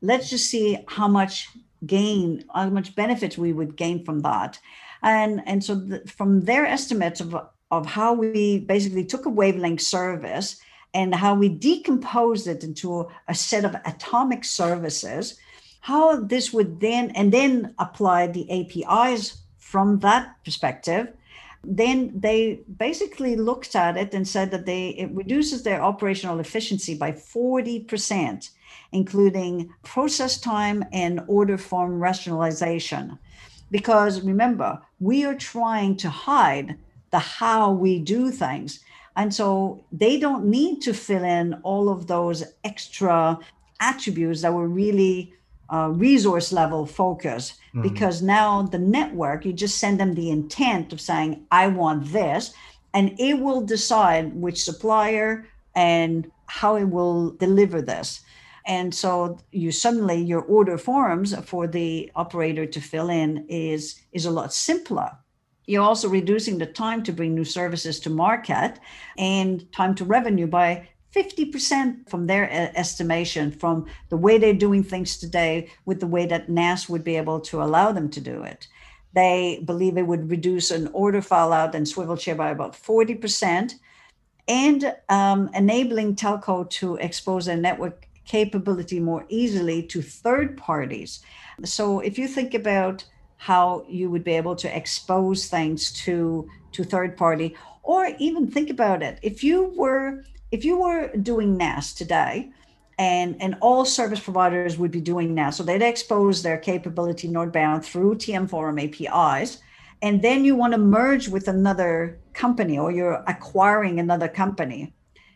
[0.00, 1.48] let's just see how much
[1.84, 4.58] gain, how much benefits we would gain from that.
[5.02, 7.34] And, and so the, from their estimates of,
[7.70, 10.60] of how we basically took a wavelength service
[10.94, 15.38] and how we decomposed it into a set of atomic services,
[15.80, 21.08] how this would then, and then apply the APIs from that perspective.
[21.62, 26.94] Then they basically looked at it and said that they it reduces their operational efficiency
[26.94, 28.50] by 40%,
[28.92, 33.18] including process time and order form rationalization.
[33.70, 36.76] Because remember, we are trying to hide
[37.10, 38.80] the how we do things
[39.16, 43.38] and so they don't need to fill in all of those extra
[43.80, 45.34] attributes that were really
[45.72, 47.82] uh, resource level focus mm-hmm.
[47.82, 52.52] because now the network, you just send them the intent of saying, I want this,
[52.94, 58.20] and it will decide which supplier and how it will deliver this.
[58.66, 64.26] And so you suddenly your order forms for the operator to fill in is is
[64.26, 65.10] a lot simpler
[65.70, 68.80] you're also reducing the time to bring new services to market
[69.16, 75.16] and time to revenue by 50% from their estimation from the way they're doing things
[75.16, 78.68] today with the way that NaaS would be able to allow them to do it.
[79.12, 83.74] They believe it would reduce an order fallout and swivel chair by about 40%
[84.46, 91.20] and um, enabling telco to expose their network capability more easily to third parties.
[91.64, 93.04] So if you think about
[93.36, 98.70] how you would be able to expose things to to third party or even think
[98.70, 102.50] about it if you were if you were doing NaaS today
[102.98, 107.84] and and all service providers would be doing NaaS so they'd expose their capability northbound
[107.84, 109.58] through TM Forum APIs
[110.02, 114.92] and then you want to merge with another company or you're acquiring another company.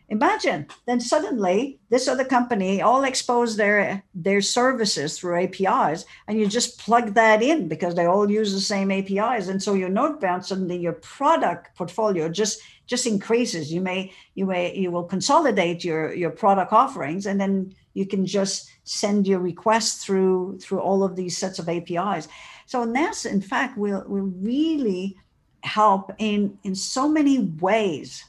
[0.09, 6.45] Imagine then suddenly this other company all expose their their services through APIs, and you
[6.45, 10.45] just plug that in because they all use the same APIs, and so your northbound
[10.45, 13.71] suddenly your product portfolio just just increases.
[13.71, 18.25] You may you may you will consolidate your your product offerings, and then you can
[18.25, 22.27] just send your requests through through all of these sets of APIs.
[22.65, 25.17] So NaaS, in fact, will will really
[25.63, 28.23] help in in so many ways.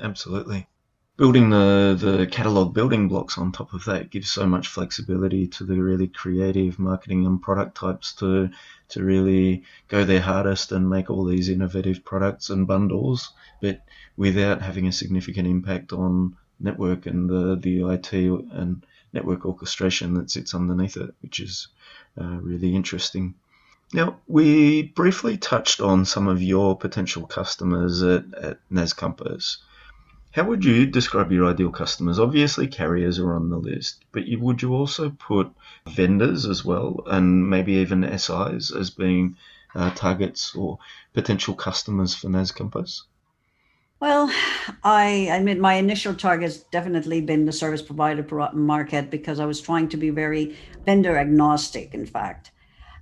[0.00, 0.66] Absolutely.
[1.16, 5.64] building the, the catalog building blocks on top of that gives so much flexibility to
[5.64, 8.48] the really creative marketing and product types to
[8.88, 13.84] to really go their hardest and make all these innovative products and bundles, but
[14.16, 20.30] without having a significant impact on network and the, the IT and network orchestration that
[20.30, 21.68] sits underneath it, which is
[22.20, 23.34] uh, really interesting.
[23.92, 29.58] Now, we briefly touched on some of your potential customers at, at NaaS Compass.
[30.32, 32.20] How would you describe your ideal customers?
[32.20, 35.50] Obviously, carriers are on the list, but you, would you also put
[35.88, 39.36] vendors as well, and maybe even SIs as being
[39.74, 40.78] uh, targets or
[41.12, 43.02] potential customers for NaaS Compass?
[44.00, 44.32] Well,
[44.82, 48.24] I admit my initial target has definitely been the service provider
[48.54, 52.50] market because I was trying to be very vendor agnostic, in fact.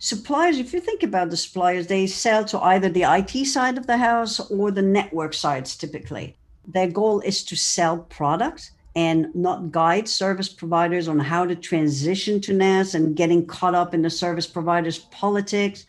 [0.01, 3.87] Suppliers, if you think about the suppliers, they sell to either the IT side of
[3.87, 6.37] the house or the network sides typically
[6.69, 12.41] their goal is to sell products and not guide service providers on how to transition
[12.43, 15.87] to NaaS and getting caught up in the service providers' politics.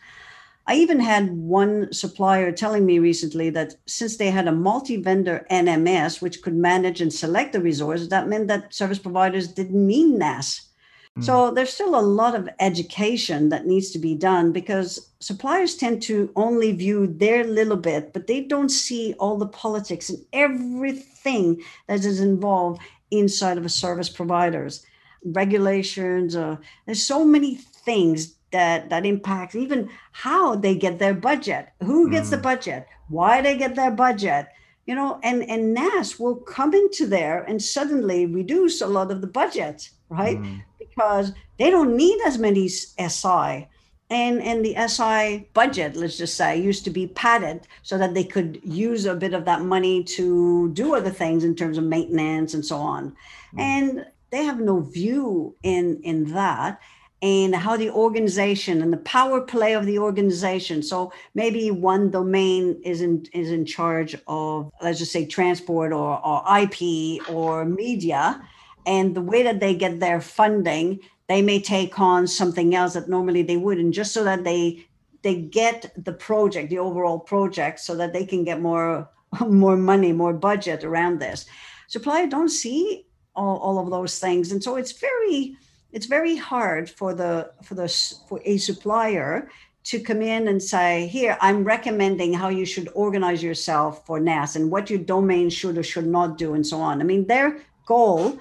[0.70, 5.46] I even had one supplier telling me recently that since they had a multi vendor
[5.50, 10.18] NMS, which could manage and select the resources, that meant that service providers didn't need
[10.18, 10.70] NaaS
[11.18, 11.24] Mm.
[11.24, 16.02] So there's still a lot of education that needs to be done because suppliers tend
[16.02, 21.62] to only view their little bit, but they don't see all the politics and everything
[21.88, 24.86] that is involved inside of a service providers,
[25.24, 26.36] regulations.
[26.36, 26.56] Uh,
[26.86, 32.28] there's so many things that that impact even how they get their budget, who gets
[32.28, 32.32] mm.
[32.32, 34.46] the budget, why they get their budget
[34.86, 39.20] you know and and NaaS will come into there and suddenly reduce a lot of
[39.20, 43.68] the budget right mm because they don't need as many SI.
[44.12, 48.24] And, and the SI budget, let's just say, used to be padded so that they
[48.24, 52.54] could use a bit of that money to do other things in terms of maintenance
[52.54, 53.14] and so on.
[53.54, 53.60] Mm.
[53.60, 56.80] And they have no view in, in that
[57.22, 60.82] and how the organization and the power play of the organization.
[60.82, 66.24] So maybe one domain is in is in charge of let's just say transport or,
[66.24, 68.42] or IP or media,
[68.86, 71.00] and the way that they get their funding
[71.30, 74.84] they may take on something else that normally they wouldn't just so that they
[75.22, 79.08] they get the project the overall project so that they can get more
[79.46, 81.46] more money more budget around this.
[81.86, 83.06] Supplier don't see
[83.36, 84.50] all, all of those things.
[84.50, 85.56] And so it's very
[85.92, 87.88] it's very hard for the for the
[88.28, 89.50] for a supplier
[89.82, 94.56] to come in and say here i'm recommending how you should organize yourself for NaaS
[94.56, 97.00] and what your domain should or should not do and so on.
[97.00, 98.38] I mean their goal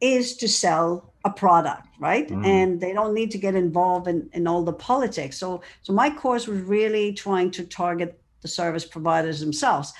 [0.00, 2.28] is to sell a product right?
[2.28, 2.46] Mm.
[2.46, 5.38] and they don't need to get involved in, in all the politics.
[5.38, 9.92] So so my course was really trying to target the service providers themselves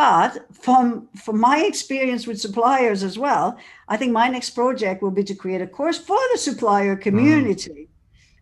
[0.00, 3.46] but from from my experience with suppliers as well
[3.88, 7.02] i think my next project will be to create a course for the supplier mm.
[7.06, 7.88] community mm.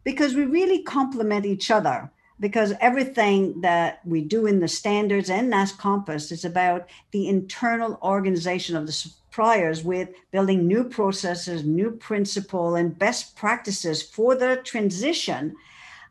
[0.04, 1.98] because we really complement each other
[2.40, 7.98] because everything that we do in the standards and NaaS Compass is about the internal
[8.02, 14.60] organization of the suppliers with building new processes, new principle, and best practices for the
[14.62, 15.56] transition.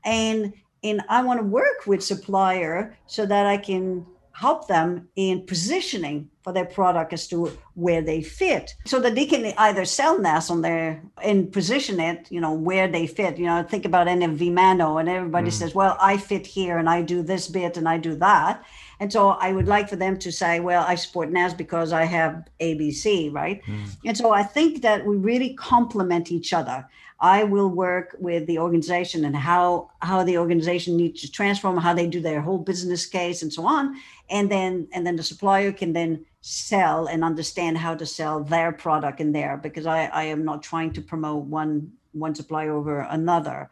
[0.03, 4.05] And and I want to work with supplier so that I can
[4.37, 9.25] help them in positioning for their product as to where they fit so that they
[9.25, 13.39] can either sell NaaS on their and position it, you know, where they fit.
[13.39, 15.53] You know, think about NFV MANO and everybody mm.
[15.53, 18.63] says, well, I fit here and I do this bit and I do that.
[18.99, 22.03] And so I would like for them to say, well, I support NaaS because I
[22.05, 23.63] have ABC, right?
[23.65, 23.87] Mm.
[24.05, 26.87] And so I think that we really complement each other.
[27.19, 31.93] I will work with the organization and how how the organization needs to transform, how
[31.93, 33.95] they do their whole business case and so on.
[34.29, 38.71] And then and then the supplier can then sell and understand how to sell their
[38.71, 42.99] product in there because I, I am not trying to promote one one supplier over
[43.09, 43.69] another.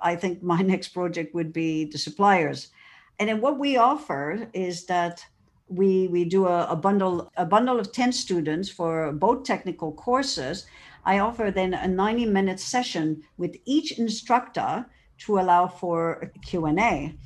[0.00, 2.68] I think my next project would be the suppliers
[3.18, 5.24] and then what we offer is that
[5.68, 10.66] we we do a, a, bundle a bundle of 10 students for both technical courses
[11.06, 14.84] i offer then a 90 minute session with each instructor
[15.18, 17.16] to allow for q&a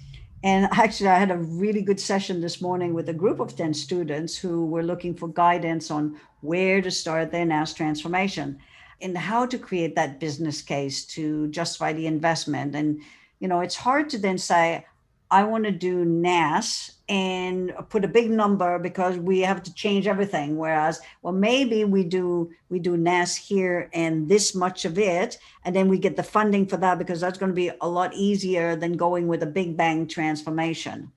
[0.45, 3.75] and actually i had a really good session this morning with a group of 10
[3.75, 8.59] students who were looking for guidance on where to start their NaaS transformation
[9.03, 12.75] and how to create that business case to justify the investment.
[12.75, 13.01] And
[13.39, 14.85] you know it's hard to then say
[15.31, 20.07] I want to do NaaS and put a big number because we have to change
[20.07, 20.57] everything.
[20.57, 25.75] Whereas, well, maybe we do we do NaaS here and this much of it, and
[25.75, 28.77] then we get the funding for that because that's going to be a lot easier
[28.77, 31.13] than going with a big bang transformation.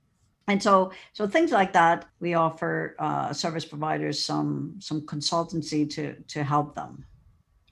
[0.46, 6.14] and so so things like that we offer uh, service providers some some consultancy to
[6.28, 7.04] to help them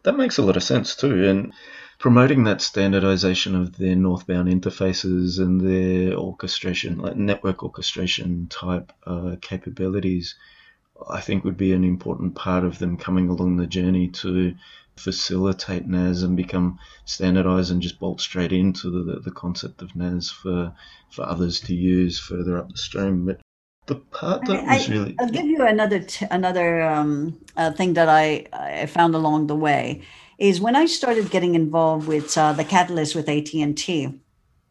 [0.05, 1.53] that makes a lot of sense too and
[2.03, 9.37] promoting that standardization of their northbound interfaces and their orchestration like network orchestration type uh,
[9.41, 10.35] capabilities
[11.09, 14.53] i think would be an important part of them coming along the journey to
[14.97, 20.31] facilitate NaaS and become standardized and just bolt straight into the, the concept of NaaS
[20.31, 20.75] for,
[21.11, 23.25] for others to use further up the stream.
[23.25, 23.41] But
[23.87, 25.17] the part that I, was really.
[25.19, 29.57] I'll give you another, t- another um, uh, thing that I, I found along the
[29.57, 30.03] way
[30.43, 34.19] is when I started getting involved with uh, the Catalyst with AT&T, you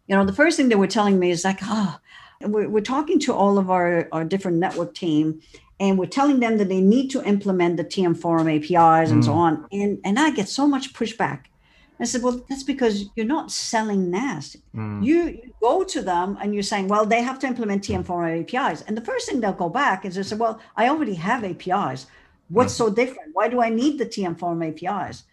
[0.09, 1.97] know, the first thing they were telling me is like, oh,
[2.41, 5.41] we're, we're talking to all of our, our different network team
[5.79, 9.25] and we're telling them that they need to implement the TM Forum APIs and mm.
[9.25, 9.65] so on.
[9.71, 11.45] And and I get so much pushback.
[11.99, 14.57] I said, well, that's because you're not selling NaaS.
[14.75, 15.05] Mm.
[15.05, 18.41] You, you, go to them and you're saying, well, they have to implement TM Forum
[18.41, 18.81] APIs.
[18.81, 22.07] And the first thing they'll go back is they say, well, I already have APIs.
[22.49, 22.77] What's mm.
[22.77, 23.29] so different?
[23.33, 25.23] Why do I need the TM Forum APIs?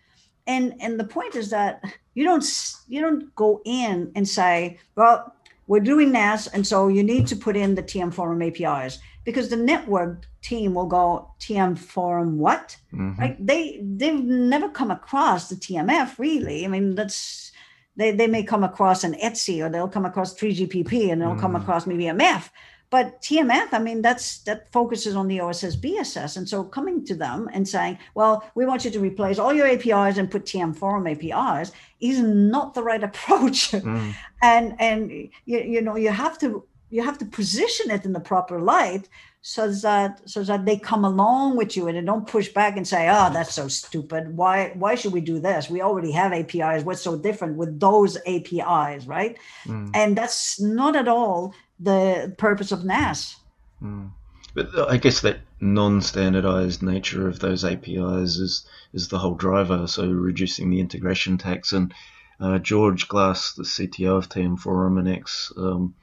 [0.49, 1.85] And and the point is that
[2.15, 2.45] you don't
[2.89, 5.33] you don't go in and say, well,
[5.69, 9.51] we're doing NaaS, and so you need to put in the TM Forum APIs because
[9.51, 12.77] the network team will go TM Forum what?
[12.93, 13.21] Mm-hmm.
[13.21, 13.47] Right?
[13.47, 16.65] They they've never come across the TMF really.
[16.65, 17.53] I mean, that's
[17.99, 21.41] they, they may come across an ETSI or they'll come across 3GPP and they'll mm.
[21.41, 22.49] come across maybe a MF.
[22.91, 26.39] But TMF, I mean, that's that focuses on the OSS BSS.
[26.39, 29.67] And so coming to them and saying, well, we want you to replace all your
[29.67, 33.73] APIs and put TM Forum APIs is not the right approach.
[33.73, 34.15] Mm.
[34.43, 35.11] And and
[35.45, 39.09] you, you know, you have to you have to position it in the proper light
[39.43, 42.87] so that so that they come along with you and they don't push back and
[42.89, 46.83] say oh that's so stupid why why should we do this we already have apis
[46.83, 49.91] what's so different with those apis right mm.
[49.95, 53.37] and that's not at all the purpose of NaaS
[53.83, 54.11] mm.
[54.55, 60.09] but i guess that non-standardized nature of those apis is is the whole driver so
[60.09, 61.93] reducing the integration tax and
[62.41, 65.95] uh, george glass the cto of tm forum and ex um,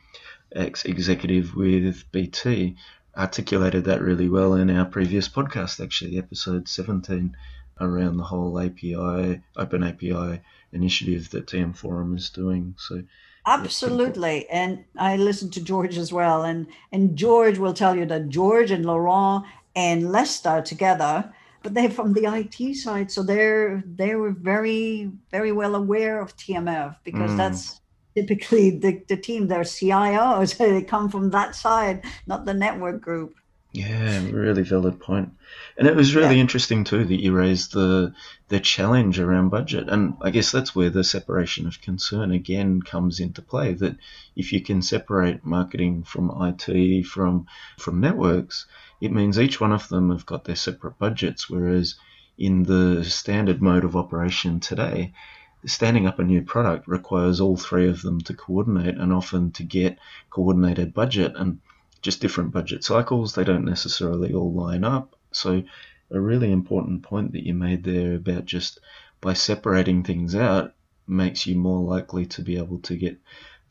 [0.56, 2.78] ex executive with BT,
[3.16, 7.36] articulated that really well in our previous podcast, actually, episode 17,
[7.82, 12.76] around the whole API, Open API initiative that TM Forum is doing.
[12.78, 13.04] So,
[13.46, 18.30] absolutely, and I listened to George as well, and and George will tell you that
[18.30, 21.34] George and Laurent and Lester are together
[21.66, 26.38] but they're from the IT side, so they're they were very very well aware of
[26.38, 27.38] TMF because mm.
[27.38, 27.82] that's
[28.16, 33.36] typically the, the team, their CIOs, they come from that side, not the network group.
[33.76, 35.34] Yeah, really valid point.
[35.78, 36.42] And it was really yeah.
[36.42, 38.14] interesting too that you raised the
[38.48, 39.90] the challenge around budget.
[39.90, 43.74] And I guess that's where the separation of concern again comes into play.
[43.74, 43.98] That
[44.34, 47.48] if you can separate marketing from IT from
[47.78, 48.66] from networks,
[49.02, 51.50] it means each one of them have got their separate budgets.
[51.50, 51.96] Whereas
[52.38, 55.12] in the standard mode of operation today,
[55.66, 59.64] standing up a new product requires all three of them to coordinate and often to
[59.64, 60.00] get
[60.30, 61.60] coordinated budget and
[62.06, 63.34] just different budget cycles.
[63.34, 65.16] They don't necessarily all line up.
[65.32, 65.64] So,
[66.12, 68.80] a really important point that you made there about just
[69.22, 70.76] by separating things out
[71.08, 73.18] makes you more likely to be able to get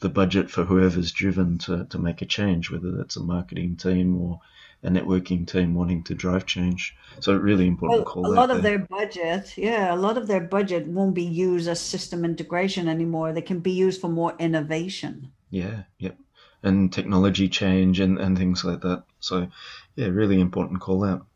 [0.00, 4.20] the budget for whoever's driven to, to make a change, whether that's a marketing team
[4.20, 4.40] or
[4.82, 6.96] a networking team wanting to drive change.
[7.20, 8.26] So really important well, call.
[8.26, 8.78] A lot of there.
[8.78, 13.32] their budget, yeah, a lot of their budget won't be used as system integration anymore.
[13.32, 15.30] They can be used for more innovation.
[15.50, 16.18] Yeah, yep.
[16.64, 19.04] And technology change and, and things like that.
[19.20, 19.48] So
[19.94, 21.26] yeah, really important call out.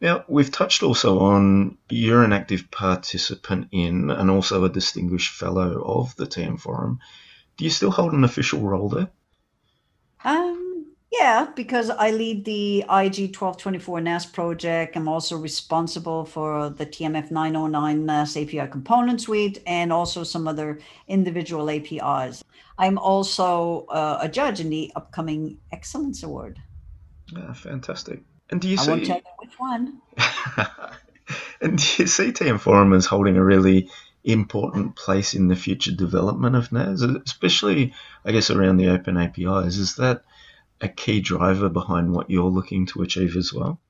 [0.00, 5.80] Now, we've touched also on you're an active participant in and also a distinguished fellow
[5.80, 6.98] of the TM Forum.
[7.56, 9.10] Do you still hold an official role there?
[10.24, 10.61] Um,
[11.12, 14.96] yeah, because I lead the IG 1224 NaaS project.
[14.96, 20.78] I'm also responsible for the TMF 909 NaaS API component suite and also some other
[21.08, 22.42] individual APIs.
[22.78, 26.58] I'm also uh, a judge in the upcoming Excellence Award.
[27.30, 28.22] Yeah, fantastic.
[28.50, 30.00] And do you I see won't tell you which one?
[31.60, 33.90] and do you see TM Forum as holding a really
[34.24, 37.92] important place in the future development of NaaS, especially
[38.24, 39.76] I guess around the open APIs?
[39.76, 40.22] Is that
[40.82, 43.80] a key driver behind what you're looking to achieve as well?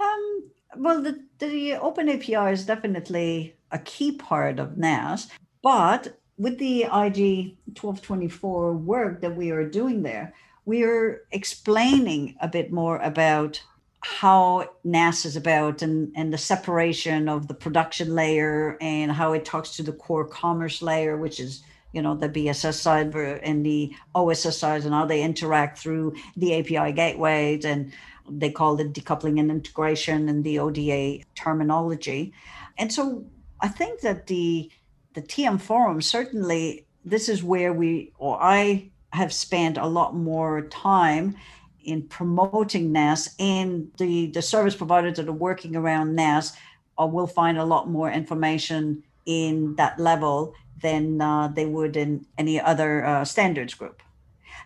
[0.00, 5.28] Um, well, the, the Open API is definitely a key part of NaaS,
[5.62, 10.32] but with the IG 1224 work that we are doing there,
[10.64, 13.62] we are explaining a bit more about
[14.00, 19.44] how NaaS is about and, and the separation of the production layer and how it
[19.44, 21.62] talks to the core commerce layer, which is
[21.92, 26.58] you know, the BSS side and the OSS side and how they interact through the
[26.58, 27.92] API gateways and
[28.28, 32.32] they call it decoupling and integration and the ODA terminology.
[32.78, 33.24] And so
[33.60, 34.70] I think that the
[35.14, 40.62] the TM forum certainly this is where we or I have spent a lot more
[40.62, 41.36] time
[41.84, 46.56] in promoting NaaS and the the service providers that are working around NaaS
[46.98, 52.26] uh, will find a lot more information in that level than uh, they would in
[52.38, 54.02] any other uh, standards group.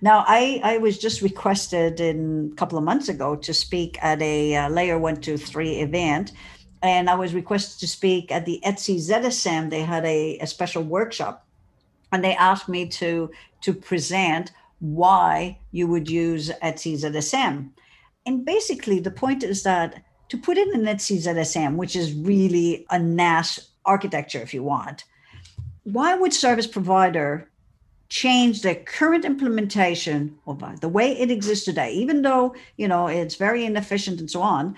[0.03, 4.21] Now, I, I was just requested in a couple of months ago to speak at
[4.21, 6.33] a uh, layer one, two, three event.
[6.83, 9.71] And I was requested to speak at the ETSI ZSM.
[9.71, 11.47] They had a, a special workshop
[12.12, 13.31] and they asked me to,
[13.62, 17.71] to present why you would use ETSI ZSM.
[18.27, 22.87] And basically, the point is that to put in an ETSI ZSM, which is really
[22.91, 25.05] a NaaS architecture, if you want,
[25.87, 27.49] why would service provider
[28.09, 33.37] change their current implementation of the way it exists today, even though you know it's
[33.37, 34.76] very inefficient and so on.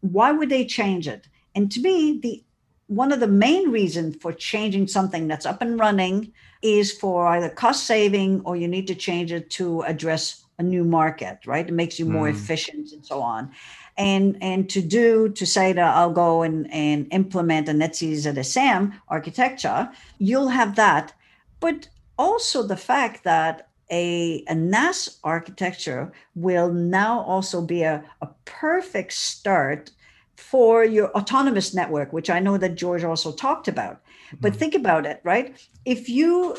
[0.00, 1.28] Why would they change it?
[1.54, 2.44] And to me, the
[2.86, 7.48] one of the main reasons for changing something that's up and running is for either
[7.48, 11.66] cost saving or you need to change it to address a new market, right?
[11.66, 12.34] It makes you more mm.
[12.34, 13.50] efficient and so on.
[13.96, 18.92] And and to do to say that I'll go and, and implement a ETSI ZSM
[19.08, 21.12] architecture, you'll have that.
[21.60, 21.88] But
[22.18, 29.12] also the fact that a, a NaaS architecture will now also be a, a perfect
[29.12, 29.90] start
[30.36, 34.00] for your autonomous network, which I know that George also talked about.
[34.40, 34.58] But mm-hmm.
[34.58, 35.54] think about it, right?
[35.84, 36.56] If you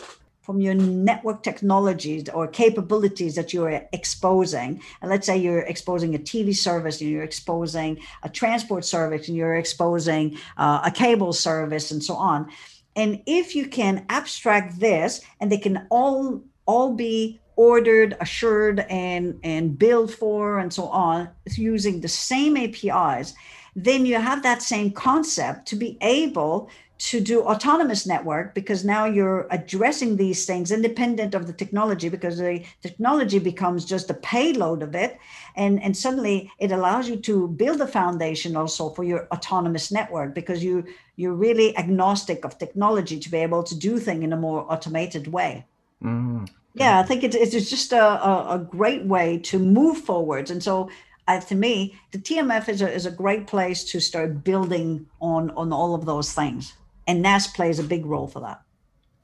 [0.52, 4.82] from your network technologies or capabilities that you're exposing.
[5.02, 9.38] And let's say you're exposing a TV service and you're exposing a transport service and
[9.38, 12.52] you're exposing uh, a cable service and so on.
[12.97, 19.39] And if you can abstract this and they can all all be ordered, assured, and
[19.45, 23.34] and billed for and so on using the same APIs,
[23.74, 26.70] then you have that same concept to be able
[27.10, 32.38] to do autonomous network because now you're addressing these things independent of the technology because
[32.38, 35.18] the technology becomes just the payload of it.
[35.56, 40.36] And and suddenly it allows you to build a foundation also for your autonomous network
[40.36, 40.86] because you
[41.16, 45.28] you're really agnostic of technology to be able to do things in a more automated
[45.28, 45.66] way.
[46.04, 46.49] Mm.
[46.74, 50.49] yeah i think it, it's just a, a, a great way to move forwards.
[50.49, 50.89] And so
[51.28, 51.74] uh, to me
[52.12, 56.06] the tmf is a, is a great place to start building on on all of
[56.06, 56.74] those things
[57.12, 58.62] and NaaS plays a big role for that.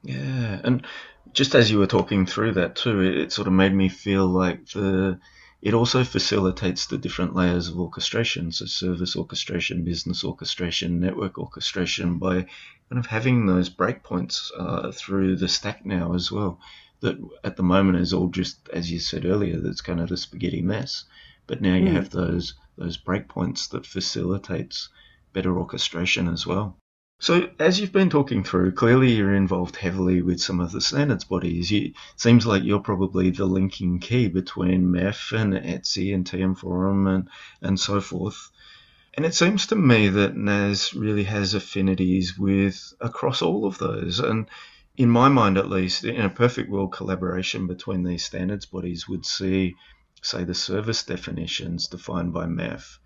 [0.04, 0.86] Yeah, and
[1.34, 4.28] just as you were talking through that too, it, it sort of made me feel
[4.28, 5.20] like the
[5.62, 12.20] it also facilitates the different layers of orchestration, so service orchestration, business orchestration, network orchestration,
[12.20, 12.46] by
[12.90, 16.60] kind of having those breakpoints uh, through the stack now as well.
[17.00, 20.18] That at the moment is all just, as you said earlier, that's kind of a
[20.18, 21.06] spaghetti mess.
[21.48, 21.94] But now you mm.
[21.94, 24.90] have those those breakpoints that facilitates
[25.34, 26.78] better orchestration as well.
[27.20, 31.24] So, as you've been talking through, clearly you're involved heavily with some of the standards
[31.24, 31.72] bodies.
[31.72, 37.08] It seems like you're probably the linking key between MEF and ETSI and TM Forum
[37.08, 37.28] and,
[37.60, 38.52] and so forth.
[39.16, 44.20] And it seems to me that NaaS really has affinities with across all of those.
[44.20, 44.48] And
[44.96, 49.26] in my mind, at least, in a perfect world, collaboration between these standards bodies would
[49.26, 49.76] see,
[50.22, 53.00] say, the service definitions defined by MEF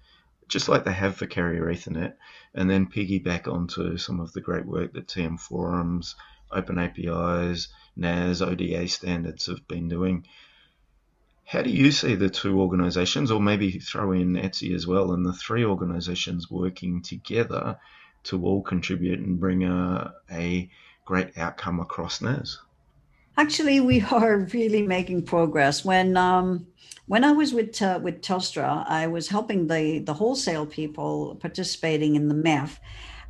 [0.52, 2.14] just like they have for Carrier Ethernet,
[2.54, 6.16] and then piggyback onto some of the great work that TM Forums,
[6.52, 10.26] Open APIs, NaaS, ODA standards have been doing.
[11.46, 15.26] How do you see the two organizations, or maybe throw in ETSI as well, and
[15.26, 17.78] the three organizations working together
[18.24, 20.70] to all contribute and bring a, a
[21.06, 22.60] great outcome across NaaS?
[23.38, 25.86] Actually, we are really making progress.
[25.86, 26.68] When um,
[27.08, 32.16] when I was with uh, with Telstra, I was helping the the wholesale people participating
[32.16, 32.78] in the MEF,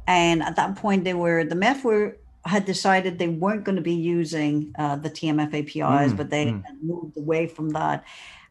[0.08, 3.84] and at that point, they were the MEF were had decided they weren't going to
[3.84, 6.64] be using uh, the TMF APIs, mm, but they mm.
[6.82, 8.04] moved away from that,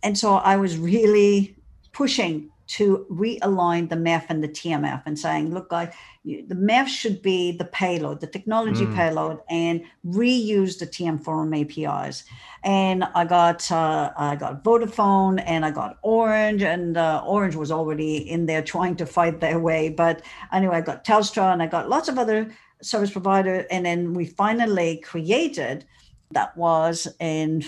[0.03, 1.57] and so I was really
[1.92, 5.93] pushing to realign the MEF and the TMF and saying, look, guys,
[6.25, 8.95] the MEF should be the payload, the technology mm.
[8.95, 12.23] payload, and reuse the TM Forum APIs.
[12.62, 17.73] And I got uh, I got Vodafone and I got Orange, and uh, Orange was
[17.73, 19.89] already in there trying to fight their way.
[19.89, 22.53] But anyway, I got Telstra and I got lots of other
[22.83, 25.85] service provider, and then we finally created
[26.31, 27.62] that was in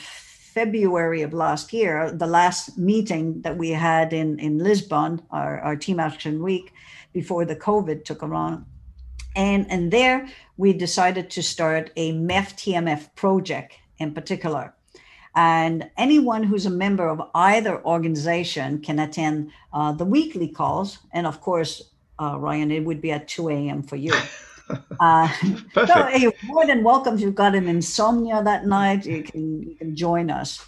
[0.53, 5.76] February of last year, the last meeting that we had in, in Lisbon, our, our
[5.76, 6.74] team action week
[7.14, 8.66] before the COVID took around.
[9.34, 10.28] And, and there
[10.59, 14.74] we decided to start a MEF TMF project in particular.
[15.34, 20.98] And anyone who's a member of either organization can attend uh, the weekly calls.
[21.14, 21.82] And of course,
[22.20, 23.82] uh, Ryan, it would be at 2 a.m.
[23.82, 24.12] for you.
[25.00, 25.28] Uh,
[25.86, 27.14] so you're more than welcome.
[27.14, 30.64] If you've got an insomnia that night, you can you can join us.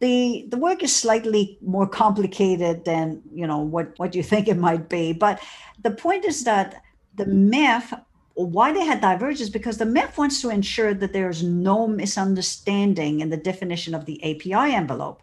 [0.00, 4.56] The the work is slightly more complicated than you know what what you think it
[4.56, 5.12] might be.
[5.12, 5.40] But
[5.82, 6.82] the point is that
[7.16, 7.92] the MEF
[8.34, 13.30] why they had divergence because the MEF wants to ensure that there's no misunderstanding in
[13.30, 15.22] the definition of the API envelope.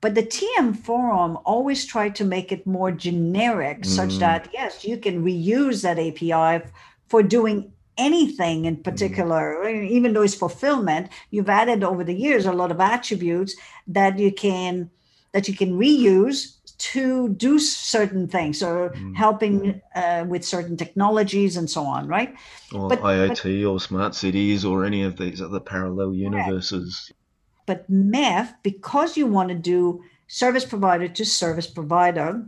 [0.00, 3.86] But the TM forum always tried to make it more generic, mm.
[3.86, 6.64] such that yes, you can reuse that API
[7.08, 9.88] for doing anything in particular, mm.
[9.88, 11.08] even though it's fulfillment.
[11.30, 13.54] You've added over the years a lot of attributes
[13.86, 14.90] that you can
[15.32, 19.16] that you can reuse to do certain things or mm.
[19.16, 22.34] helping uh, with certain technologies and so on, right?
[22.72, 27.12] Or but, IoT but, or smart cities or any of these other parallel universes.
[27.66, 32.44] But MEF, because you want to do service provider to service provider,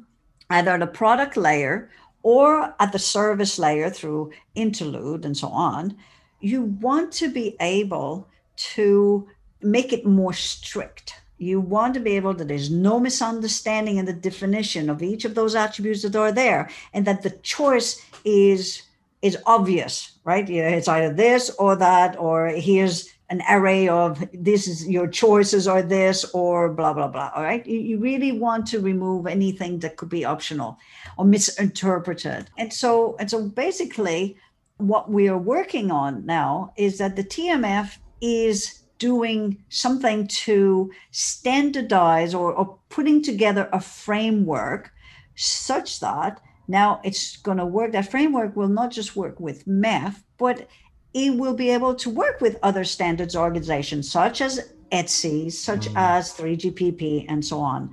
[0.50, 1.90] either at a product layer
[2.26, 5.96] or at the service layer through interlude and so on,
[6.40, 9.28] you want to be able to
[9.62, 11.14] make it more strict.
[11.38, 15.36] You want to be able that there's no misunderstanding in the definition of each of
[15.36, 18.82] those attributes that are there and that the choice is
[19.22, 20.50] is obvious right?
[20.50, 25.82] It's either this or that or here's an array of this is your choices are
[25.82, 29.96] this or blah blah blah all right you, you really want to remove anything that
[29.96, 30.78] could be optional
[31.18, 34.36] or misinterpreted and so and so basically
[34.78, 42.34] what we are working on now is that the tmf is doing something to standardize
[42.34, 44.90] or, or putting together a framework
[45.34, 47.92] such that now it's going to work.
[47.92, 50.68] That framework will not just work with MEF but
[51.16, 55.94] it will be able to work with other standards organizations such as ETSI, such mm.
[55.96, 57.90] as 3GPP, and so on.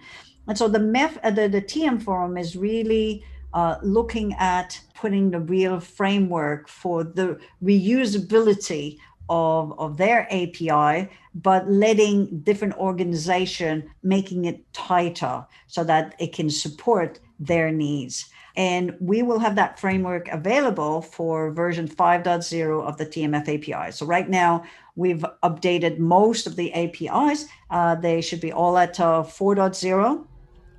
[0.48, 5.32] And so the MEF, uh, the, the TM forum is really uh, looking at putting
[5.32, 8.98] the real framework for the reusability
[9.30, 16.50] of, of their API, but letting different organization making it tighter so that it can
[16.50, 18.26] support their needs.
[18.56, 23.92] And we will have that framework available for version 5.0 of the TMF API.
[23.92, 24.64] So right now,
[24.96, 27.48] we've updated most of the APIs.
[27.72, 30.26] Uh, they should be all at uh, 4.0.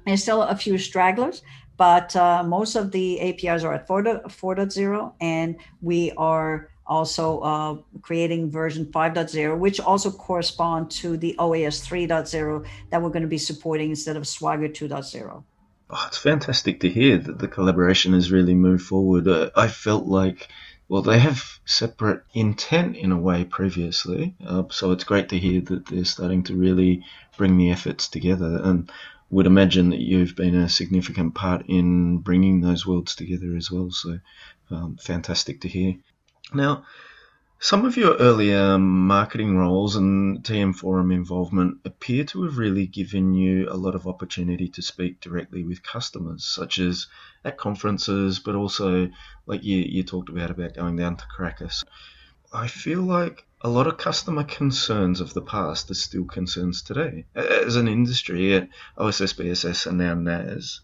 [0.07, 1.43] There's still a few stragglers,
[1.77, 7.77] but uh, most of the APIs are at 4, 4.0, and we are also uh,
[8.03, 13.39] creating version 5.0, which also correspond to the OAS 3.0 that we're going to be
[13.39, 15.43] supporting instead of Swagger 2.0.
[15.97, 19.29] Oh, it's fantastic to hear that the collaboration has really moved forward.
[19.29, 20.49] Uh, I felt like,
[20.89, 25.61] well, they have separate intent in a way previously, uh, so it's great to hear
[25.61, 27.05] that they're starting to really
[27.39, 28.61] bring the efforts together.
[28.65, 28.91] And
[29.31, 33.93] would imagine that you've been a significant part in bringing those worlds together as well.
[33.93, 34.19] So,
[34.73, 35.95] um, fantastic to hear.
[36.53, 36.87] Now,
[37.65, 43.33] some of your earlier marketing roles and TM Forum involvement appear to have really given
[43.33, 47.07] you a lot of opportunity to speak directly with customers, such as
[47.43, 49.09] at conferences, but also
[49.47, 51.83] like you, you talked about about going down to Caracas.
[52.53, 57.25] I feel like a lot of customer concerns of the past are still concerns today.
[57.35, 60.83] As an industry at OSS, BSS, and now NaaS,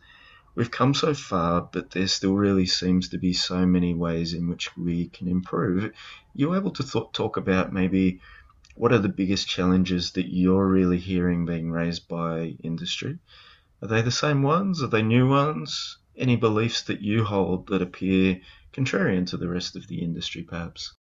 [0.54, 4.48] we've come so far, but there still really seems to be so many ways in
[4.48, 5.92] which we can improve.
[6.34, 8.20] You're able to th- talk about maybe
[8.74, 13.18] what are the biggest challenges that you're really hearing being raised by industry?
[13.82, 14.82] Are they the same ones?
[14.82, 15.98] Are they new ones?
[16.16, 18.40] Any beliefs that you hold that appear
[18.72, 20.94] contrarian to the rest of the industry, perhaps?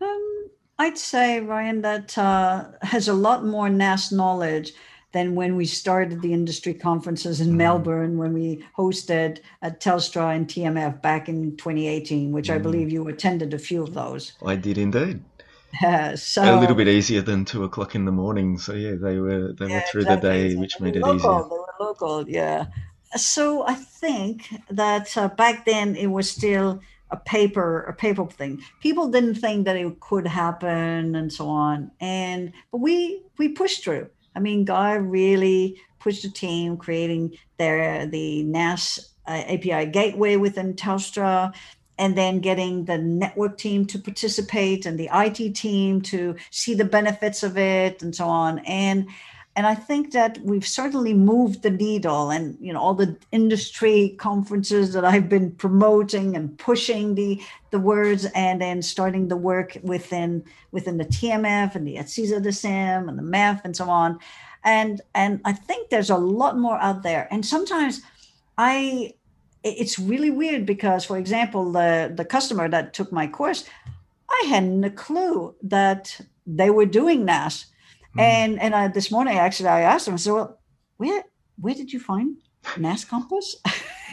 [0.00, 4.72] Um, I'd say, Ryan, that uh, has a lot more NaaS knowledge
[5.12, 7.56] than when we started the industry conferences in mm.
[7.56, 12.54] Melbourne, when we hosted at Telstra and TMF back in 2018, which mm.
[12.54, 14.32] I believe you attended a few of those.
[14.44, 15.22] I did indeed.
[15.82, 18.58] Uh, so a little bit easier than two o'clock in the morning.
[18.58, 20.28] So yeah, they were they yeah, were through exactly.
[20.28, 21.30] the day, which made it local, easier.
[21.30, 22.66] They were local, yeah.
[23.16, 26.80] So I think that uh, back then it was still
[27.10, 31.90] a paper a paper thing people didn't think that it could happen and so on
[32.00, 38.06] and but we we pushed through I mean, Guy really pushed the team, creating their
[38.06, 41.52] the NaaS uh, API gateway within Telstra,
[41.98, 46.84] and then getting the network team to participate and the IT team to see the
[46.84, 48.60] benefits of it and so on.
[48.60, 49.08] And
[49.58, 52.30] and I think that we've certainly moved the needle.
[52.30, 57.42] And you know, all the industry conferences that I've been promoting and pushing the
[57.72, 63.08] the words, and then starting the work within within the TMF and the ETSI ZSM
[63.08, 64.20] and the MEF and so on.
[64.62, 67.26] And and I think there's a lot more out there.
[67.32, 68.00] And sometimes
[68.58, 69.14] I
[69.64, 73.64] it's really weird because, for example, the the customer that took my course,
[74.30, 77.66] I hadn't a clue that they were doing NaaS
[78.10, 78.20] Mm-hmm.
[78.20, 80.58] And and I, this morning actually I asked them, I said, well,
[80.96, 81.24] where
[81.60, 82.36] where did you find
[82.76, 83.56] NaaS Compass?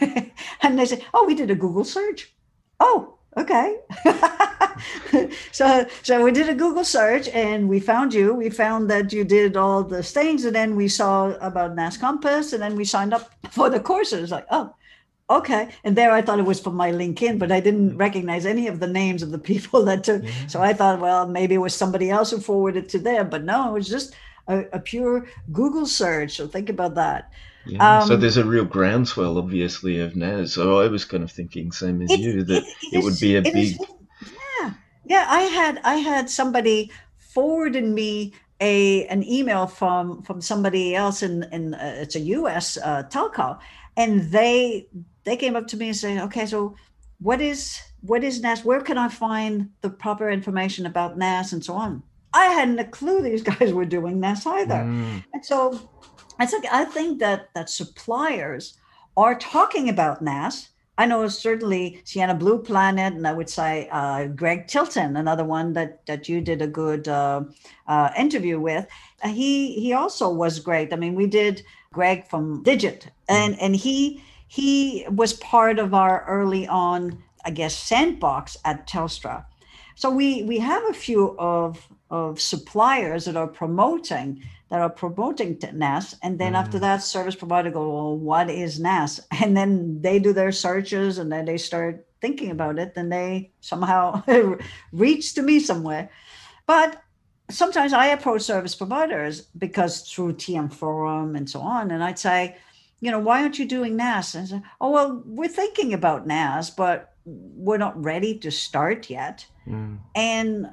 [0.62, 2.34] and they said, oh, we did a Google search.
[2.80, 3.78] Oh, okay.
[5.52, 8.34] so so we did a Google search and we found you.
[8.34, 12.52] We found that you did all the things, and then we saw about NaaS Compass,
[12.52, 14.30] and then we signed up for the courses.
[14.30, 14.74] Like, oh,
[15.28, 15.68] okay.
[15.84, 17.98] And there I thought it was from my LinkedIn, but I didn't mm-hmm.
[17.98, 20.22] recognize any of the names of the people that took.
[20.22, 20.30] Yeah.
[20.46, 23.30] So I thought, well, maybe it was somebody else who forwarded to them.
[23.30, 24.14] But no, it was just
[24.48, 26.36] a, a pure Google search.
[26.36, 27.30] So think about that.
[27.66, 27.98] Yeah.
[27.98, 30.54] Um, so there's a real groundswell, obviously, of NaaS.
[30.54, 33.18] So I was kind of thinking, same as it, you, that it, it, it would
[33.18, 33.56] be a big.
[33.56, 33.78] Is,
[34.60, 34.72] yeah,
[35.04, 35.26] yeah.
[35.28, 41.42] I had I had somebody forwarded me a an email from from somebody else in
[41.50, 42.78] in uh, it's a U.S.
[42.78, 43.58] Uh, telco,
[43.96, 44.86] and they
[45.26, 46.74] they came up to me and said, okay, so
[47.18, 48.64] what is what is NaaS?
[48.64, 52.02] Where can I find the proper information about NaaS and so on?
[52.32, 54.76] I hadn't a clue these guys were doing NaaS either.
[54.76, 55.24] Mm.
[55.34, 55.90] And so
[56.38, 58.78] I think I think that that suppliers
[59.16, 60.68] are talking about NaaS.
[60.98, 65.72] I know certainly Ciena Blue Planet, and I would say uh, Greg Tilton, another one
[65.72, 67.42] that that you did a good uh,
[67.88, 68.86] uh, interview with.
[69.24, 70.92] He he also was great.
[70.92, 76.24] I mean, we did Greg from Digit, and and he he was part of our
[76.26, 79.44] early on, I guess, sandbox at Telstra.
[79.94, 85.58] So we we have a few of of suppliers that are promoting that are promoting
[85.72, 86.58] NaaS, and then mm.
[86.58, 89.20] after that, service provider go, well, what is NaaS?
[89.42, 93.52] And then they do their searches, and then they start thinking about it, and they
[93.60, 94.22] somehow
[94.92, 96.10] reach to me somewhere.
[96.66, 97.00] But
[97.48, 102.56] sometimes I approach service providers because through TM Forum and so on, and I'd say,
[103.00, 104.34] you know, why aren't you doing NaaS?
[104.34, 109.10] And I said, oh, well, we're thinking about NaaS, but we're not ready to start
[109.10, 109.46] yet.
[109.66, 109.98] Mm.
[110.14, 110.70] And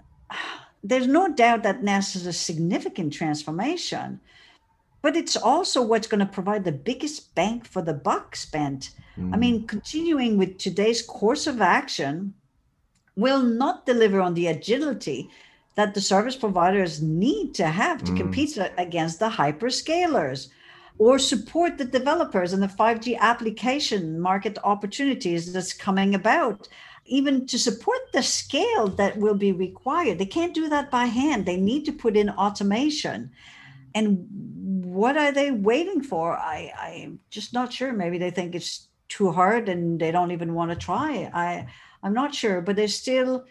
[0.83, 4.21] there's no doubt that NaaS is a significant transformation,
[5.01, 8.91] but it's also what's going to provide the biggest bang for the buck spent.
[9.17, 9.33] Mm.
[9.33, 12.33] I mean, continuing with today's course of action
[13.15, 15.29] will not deliver on the agility
[15.75, 18.17] that the service providers need to have to mm.
[18.17, 20.49] compete against the hyperscalers
[20.97, 26.67] or support the developers and the 5G application market opportunities that's coming about.
[27.05, 30.19] Even to support the scale that will be required.
[30.19, 31.45] They can't do that by hand.
[31.45, 33.31] They need to put in automation.
[33.93, 34.25] And
[34.85, 36.37] what are they waiting for?
[36.37, 37.91] I, I'm just not sure.
[37.91, 41.29] Maybe they think it's too hard and they don't even want to try.
[41.33, 41.67] I
[42.01, 43.45] I'm not sure, but there's still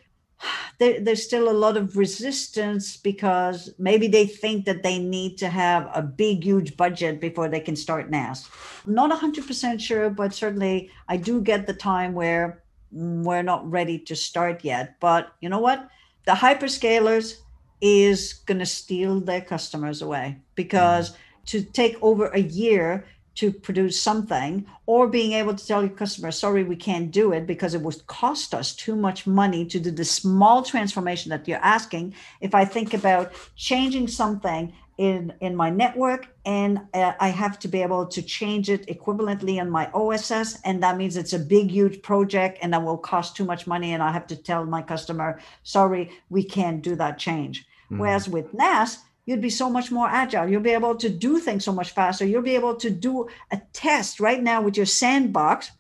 [0.78, 5.49] there, there's still a lot of resistance because maybe they think that they need to
[5.49, 8.49] have a big, huge budget before they can start NaaS.
[8.86, 14.16] Not 100% sure, but certainly I do get the time where we're not ready to
[14.16, 14.97] start yet.
[15.01, 15.88] But you know what?
[16.26, 17.38] The hyperscalers
[17.80, 21.16] is going to steal their customers away because mm.
[21.47, 23.05] to take over a year
[23.35, 27.47] to produce something or being able to tell your customer sorry we can't do it
[27.47, 31.59] because it would cost us too much money to do the small transformation that you're
[31.59, 37.59] asking if i think about changing something in in my network and uh, i have
[37.59, 41.39] to be able to change it equivalently on my oss and that means it's a
[41.39, 44.66] big huge project and that will cost too much money and i have to tell
[44.66, 47.99] my customer sorry we can't do that change mm.
[47.99, 50.49] whereas with NaaS you'd be so much more agile.
[50.49, 52.25] You'll be able to do things so much faster.
[52.25, 55.70] You'll be able to do a test right now with your sandbox.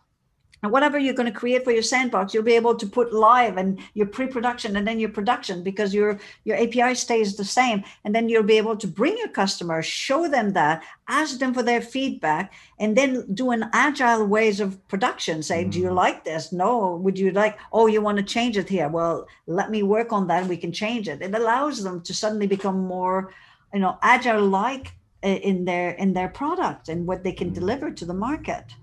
[0.62, 3.56] And whatever you're going to create for your sandbox, you'll be able to put live
[3.56, 7.82] and your pre-production and then your production because your your API stays the same.
[8.04, 11.64] And then you'll be able to bring your customers, show them that, ask them for
[11.64, 15.42] their feedback, and then do an agile ways of production.
[15.42, 15.70] Say, mm-hmm.
[15.70, 15.94] do you mm.
[15.96, 16.52] like this?
[16.52, 16.94] No.
[16.94, 17.58] Would you like?
[17.72, 18.88] Oh, you want to change it here?
[18.88, 20.46] Well, let me work on that.
[20.46, 21.22] We can change it.
[21.22, 23.32] It allows them to suddenly become more,
[23.74, 24.92] you know, agile like
[25.22, 27.60] in their in their product and what they can mm-hmm.
[27.60, 28.74] deliver to the market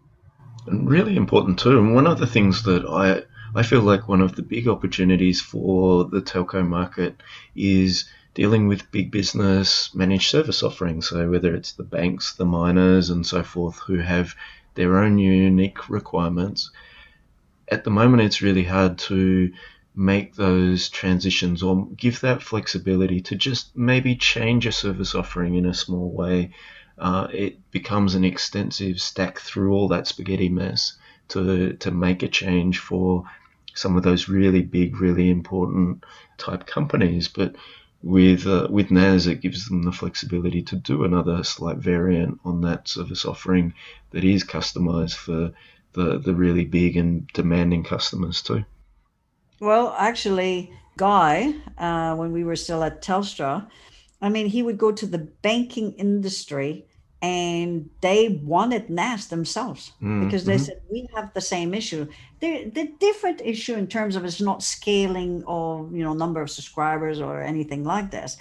[0.71, 1.77] really important too.
[1.77, 3.23] And one of the things that I
[3.55, 7.21] I feel like one of the big opportunities for the telco market
[7.55, 8.05] is
[8.35, 11.09] dealing with big business managed service offerings.
[11.09, 14.35] So whether it's the banks, the miners, and so forth, who have
[14.75, 16.71] their own unique requirements.
[17.67, 19.51] At the moment, it's really hard to
[19.95, 25.65] make those transitions or give that flexibility to just maybe change a service offering in
[25.65, 26.51] a small way,
[26.99, 30.97] uh, it becomes an extensive stack through all that spaghetti mess
[31.29, 33.23] to to make a change for
[33.73, 36.03] some of those really big, really important
[36.37, 37.27] type companies.
[37.27, 37.55] But
[38.03, 42.61] with uh, with NaaS, it gives them the flexibility to do another slight variant on
[42.61, 43.73] that service offering
[44.11, 45.53] that is customized for
[45.93, 48.65] the the really big and demanding customers too.
[49.59, 53.67] Well, actually, Guy, uh, when we were still at Telstra,
[54.21, 56.85] I mean, he would go to the banking industry
[57.21, 60.63] and they wanted NaaS themselves mm, because they mm-hmm.
[60.63, 62.07] said we have the same issue.
[62.39, 66.49] The, the different issue in terms of it's not scaling or you know number of
[66.49, 68.37] subscribers or anything like this,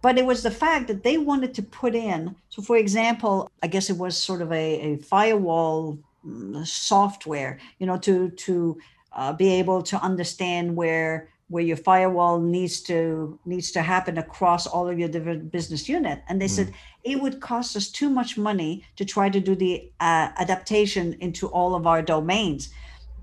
[0.00, 2.36] but it was the fact that they wanted to put in.
[2.50, 7.86] So, for example, I guess it was sort of a, a firewall mm, software, you
[7.86, 8.78] know, to to
[9.12, 14.66] uh, be able to understand where where your firewall needs to needs to happen across
[14.68, 16.50] all of your different business unit and they mm.
[16.50, 16.72] said
[17.04, 21.48] it would cost us too much money to try to do the uh, adaptation into
[21.48, 22.70] all of our domains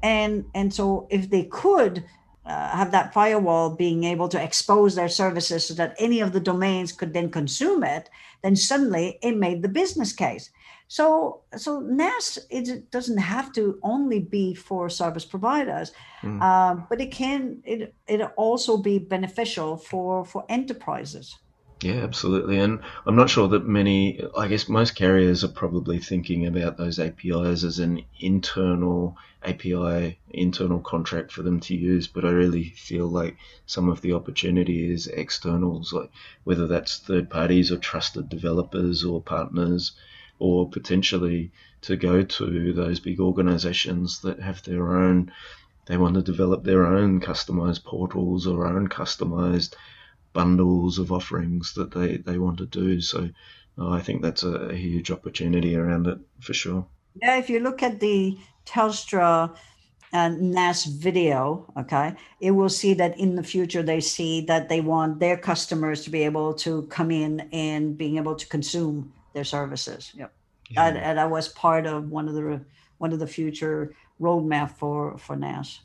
[0.04, 2.04] and and so if they could
[2.46, 6.40] uh, have that firewall being able to expose their services so that any of the
[6.40, 8.10] domains could then consume it
[8.42, 10.50] then suddenly it made the business case
[10.88, 16.42] so, so NaaS it doesn't have to only be for service providers, mm.
[16.42, 21.38] uh, but it can it it also be beneficial for for enterprises.
[21.82, 22.58] Yeah, absolutely.
[22.58, 26.98] And I'm not sure that many, I guess most carriers are probably thinking about those
[26.98, 32.08] APIs as an internal API, internal contract for them to use.
[32.08, 36.10] But I really feel like some of the opportunity is externals, like
[36.46, 39.92] whether that's third parties or trusted developers or partners
[40.40, 41.52] or potentially
[41.82, 45.32] to go to those big organizations that have their own
[45.86, 49.74] they want to develop their own customized portals or own customized
[50.34, 53.02] bundles of offerings that they, they want to do.
[53.02, 53.30] So
[53.78, 56.86] uh, I think that's a, a, huge opportunity around it for sure.
[57.22, 59.56] Yeah, if you look at the Telstra
[60.14, 64.82] uh, NaaS video, okay, it will see that in the future they see that they
[64.82, 69.44] want their customers to be able to come in and being able to consume their
[69.44, 70.12] services.
[70.16, 70.34] Yep.
[70.70, 70.88] Yeah.
[70.88, 72.62] And, and I was part of one of the
[72.98, 75.80] one of the future roadmap for for NaaS.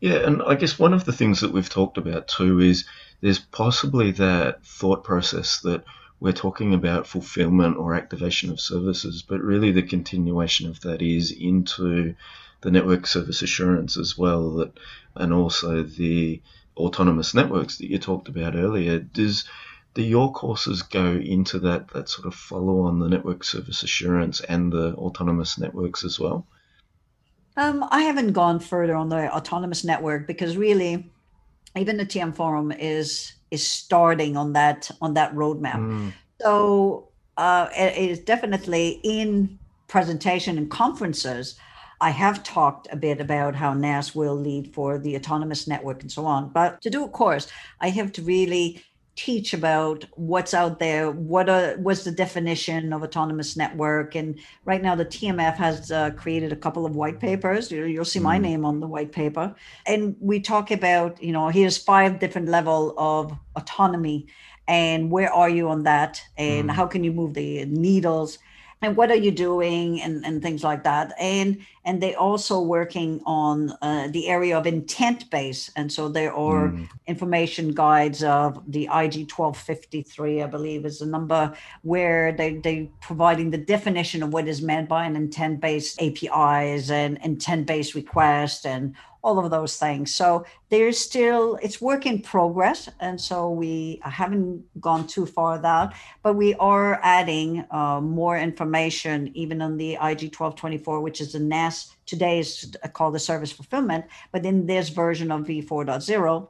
[0.00, 2.84] Yeah, and I guess one of the things that we've talked about too is
[3.20, 5.84] there's possibly that thought process that
[6.20, 11.30] we're talking about fulfillment or activation of services, but really the continuation of that is
[11.30, 12.14] into
[12.60, 14.78] the network service assurance as well, that
[15.14, 16.42] and also the
[16.76, 18.98] autonomous networks that you talked about earlier.
[18.98, 19.44] Does
[19.94, 24.40] do your courses go into that that sort of follow on the network service assurance
[24.40, 26.46] and the autonomous networks as well?
[27.56, 31.10] Um, I haven't gone further on the autonomous network because really,
[31.76, 35.76] even the TM forum is is starting on that on that roadmap.
[35.76, 36.12] Mm.
[36.40, 41.58] So uh, it is definitely in presentation and conferences.
[42.00, 46.12] I have talked a bit about how NaaS will lead for the autonomous network and
[46.12, 46.50] so on.
[46.50, 47.48] But to do a course,
[47.80, 48.82] I have to really
[49.16, 54.14] teach about what's out there what are, was the definition of autonomous network?
[54.14, 57.72] And right now the tmf has uh, created a couple of white papers.
[57.72, 58.42] You'll see my mm.
[58.42, 59.54] name on the white paper.
[59.86, 64.26] And we talk about you know here's five different level of autonomy
[64.68, 66.20] and where are you on that?
[66.36, 66.72] And mm.
[66.72, 68.38] how can you move the needles
[68.86, 70.00] and what are you doing?
[70.00, 71.12] And, and things like that.
[71.18, 75.70] And and they also working on uh, the area of intent base.
[75.76, 76.88] And so there are mm.
[77.06, 83.50] information guides of the ig 1253 i believe is the number where they they providing
[83.50, 88.66] the definition of what is meant by an intent based apis and intent based request
[88.66, 88.94] and
[89.26, 90.14] all of those things.
[90.14, 95.94] So there's still it's work in progress, and so we haven't gone too far that,
[96.22, 101.40] but we are adding uh, more information even on the IG 1224, which is the
[101.40, 106.48] NaaS today is called the service fulfillment, but in this version of V4.0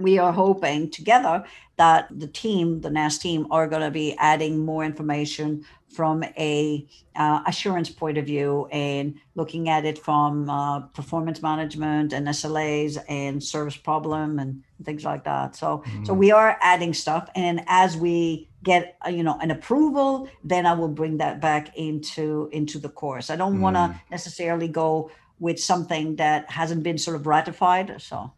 [0.00, 1.44] we are hoping together
[1.76, 6.86] that the team, the NaaS team, are going to be adding more information from a
[7.16, 12.96] uh, assurance point of view and looking at it from uh, performance management and SLAs
[13.08, 15.56] and service problem and things like that.
[15.56, 16.04] So, mm-hmm.
[16.04, 20.64] so we are adding stuff, and as we get uh, you know an approval, then
[20.64, 23.28] I will bring that back into into the course.
[23.28, 23.60] I don't mm.
[23.60, 25.10] want to necessarily go
[25.40, 28.00] with something that hasn't been sort of ratified.
[28.00, 28.32] So.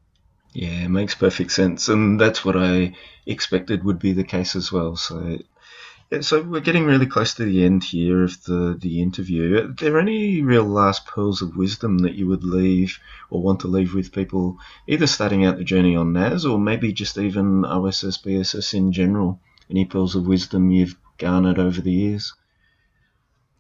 [0.54, 4.70] Yeah, it makes perfect sense, and that's what I expected would be the case as
[4.70, 4.96] well.
[4.96, 5.38] So
[6.20, 9.64] So we're getting really close to the end here of the, the interview.
[9.64, 12.98] Are there any real last pearls of wisdom that you would leave
[13.30, 16.92] or want to leave with people, either starting out the journey on NaaS or maybe
[16.92, 19.40] just even OSS, BSS in general?
[19.70, 22.34] Any pearls of wisdom you've garnered over the years?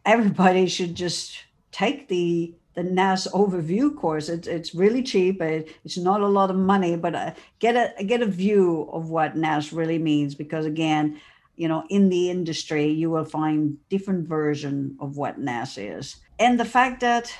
[0.04, 1.38] Everybody should just
[1.70, 4.28] take the the NaaS overview course.
[4.28, 5.40] It's it's really cheap.
[5.40, 9.36] It's not a lot of money, but uh, get a get a view of what
[9.36, 10.34] NaaS really means.
[10.34, 11.20] Because again,
[11.56, 16.58] you know, in the industry, you will find different version of what NaaS is, and
[16.58, 17.34] the fact that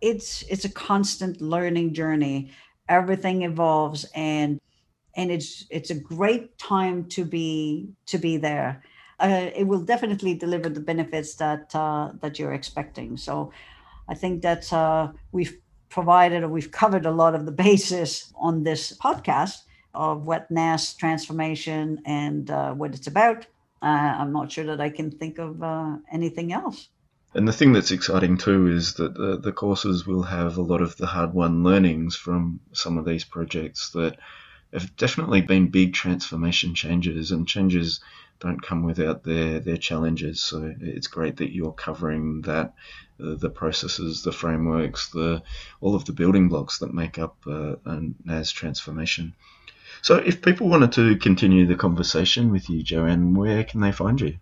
[0.00, 2.50] it's it's a constant learning journey.
[2.88, 4.58] Everything evolves, and
[5.14, 8.82] and it's it's a great time to be to be there.
[9.20, 13.16] Uh, it will definitely deliver the benefits that uh, that you're expecting.
[13.16, 13.52] So
[14.08, 15.58] I think that uh, we've
[15.90, 19.58] provided or we've covered a lot of the basis on this podcast
[19.94, 23.46] of what NaaS transformation and uh, what it's about.
[23.80, 23.86] Uh,
[24.20, 26.88] I'm not sure that I can think of uh, anything else.
[27.34, 30.80] And the thing that's exciting too is that the, the courses will have a lot
[30.80, 34.18] of the hard won learnings from some of these projects that
[34.72, 38.00] have definitely been big transformation changes and changes
[38.40, 40.40] don't come without their their challenges.
[40.40, 42.74] So it's great that you're covering that,
[43.20, 45.42] uh, the processes, the frameworks, the
[45.80, 49.34] all of the building blocks that make up uh, a NaaS transformation.
[50.02, 54.20] So if people wanted to continue the conversation with you, Johanne, where can they find
[54.20, 54.38] you?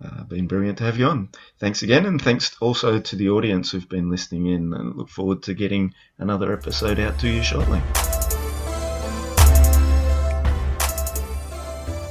[0.03, 1.29] Uh, been brilliant to have you on.
[1.59, 4.73] Thanks again, and thanks also to the audience who've been listening in.
[4.73, 7.83] And look forward to getting another episode out to you shortly.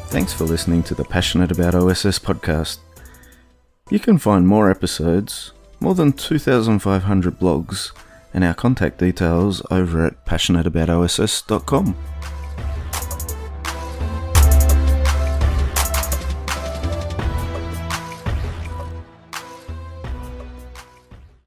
[0.10, 2.80] Thanks for listening to the Passionate About OSS podcast.
[3.92, 7.92] You can find more episodes, more than 2,500 blogs,
[8.34, 11.96] and our contact details over at passionateaboutoss.com.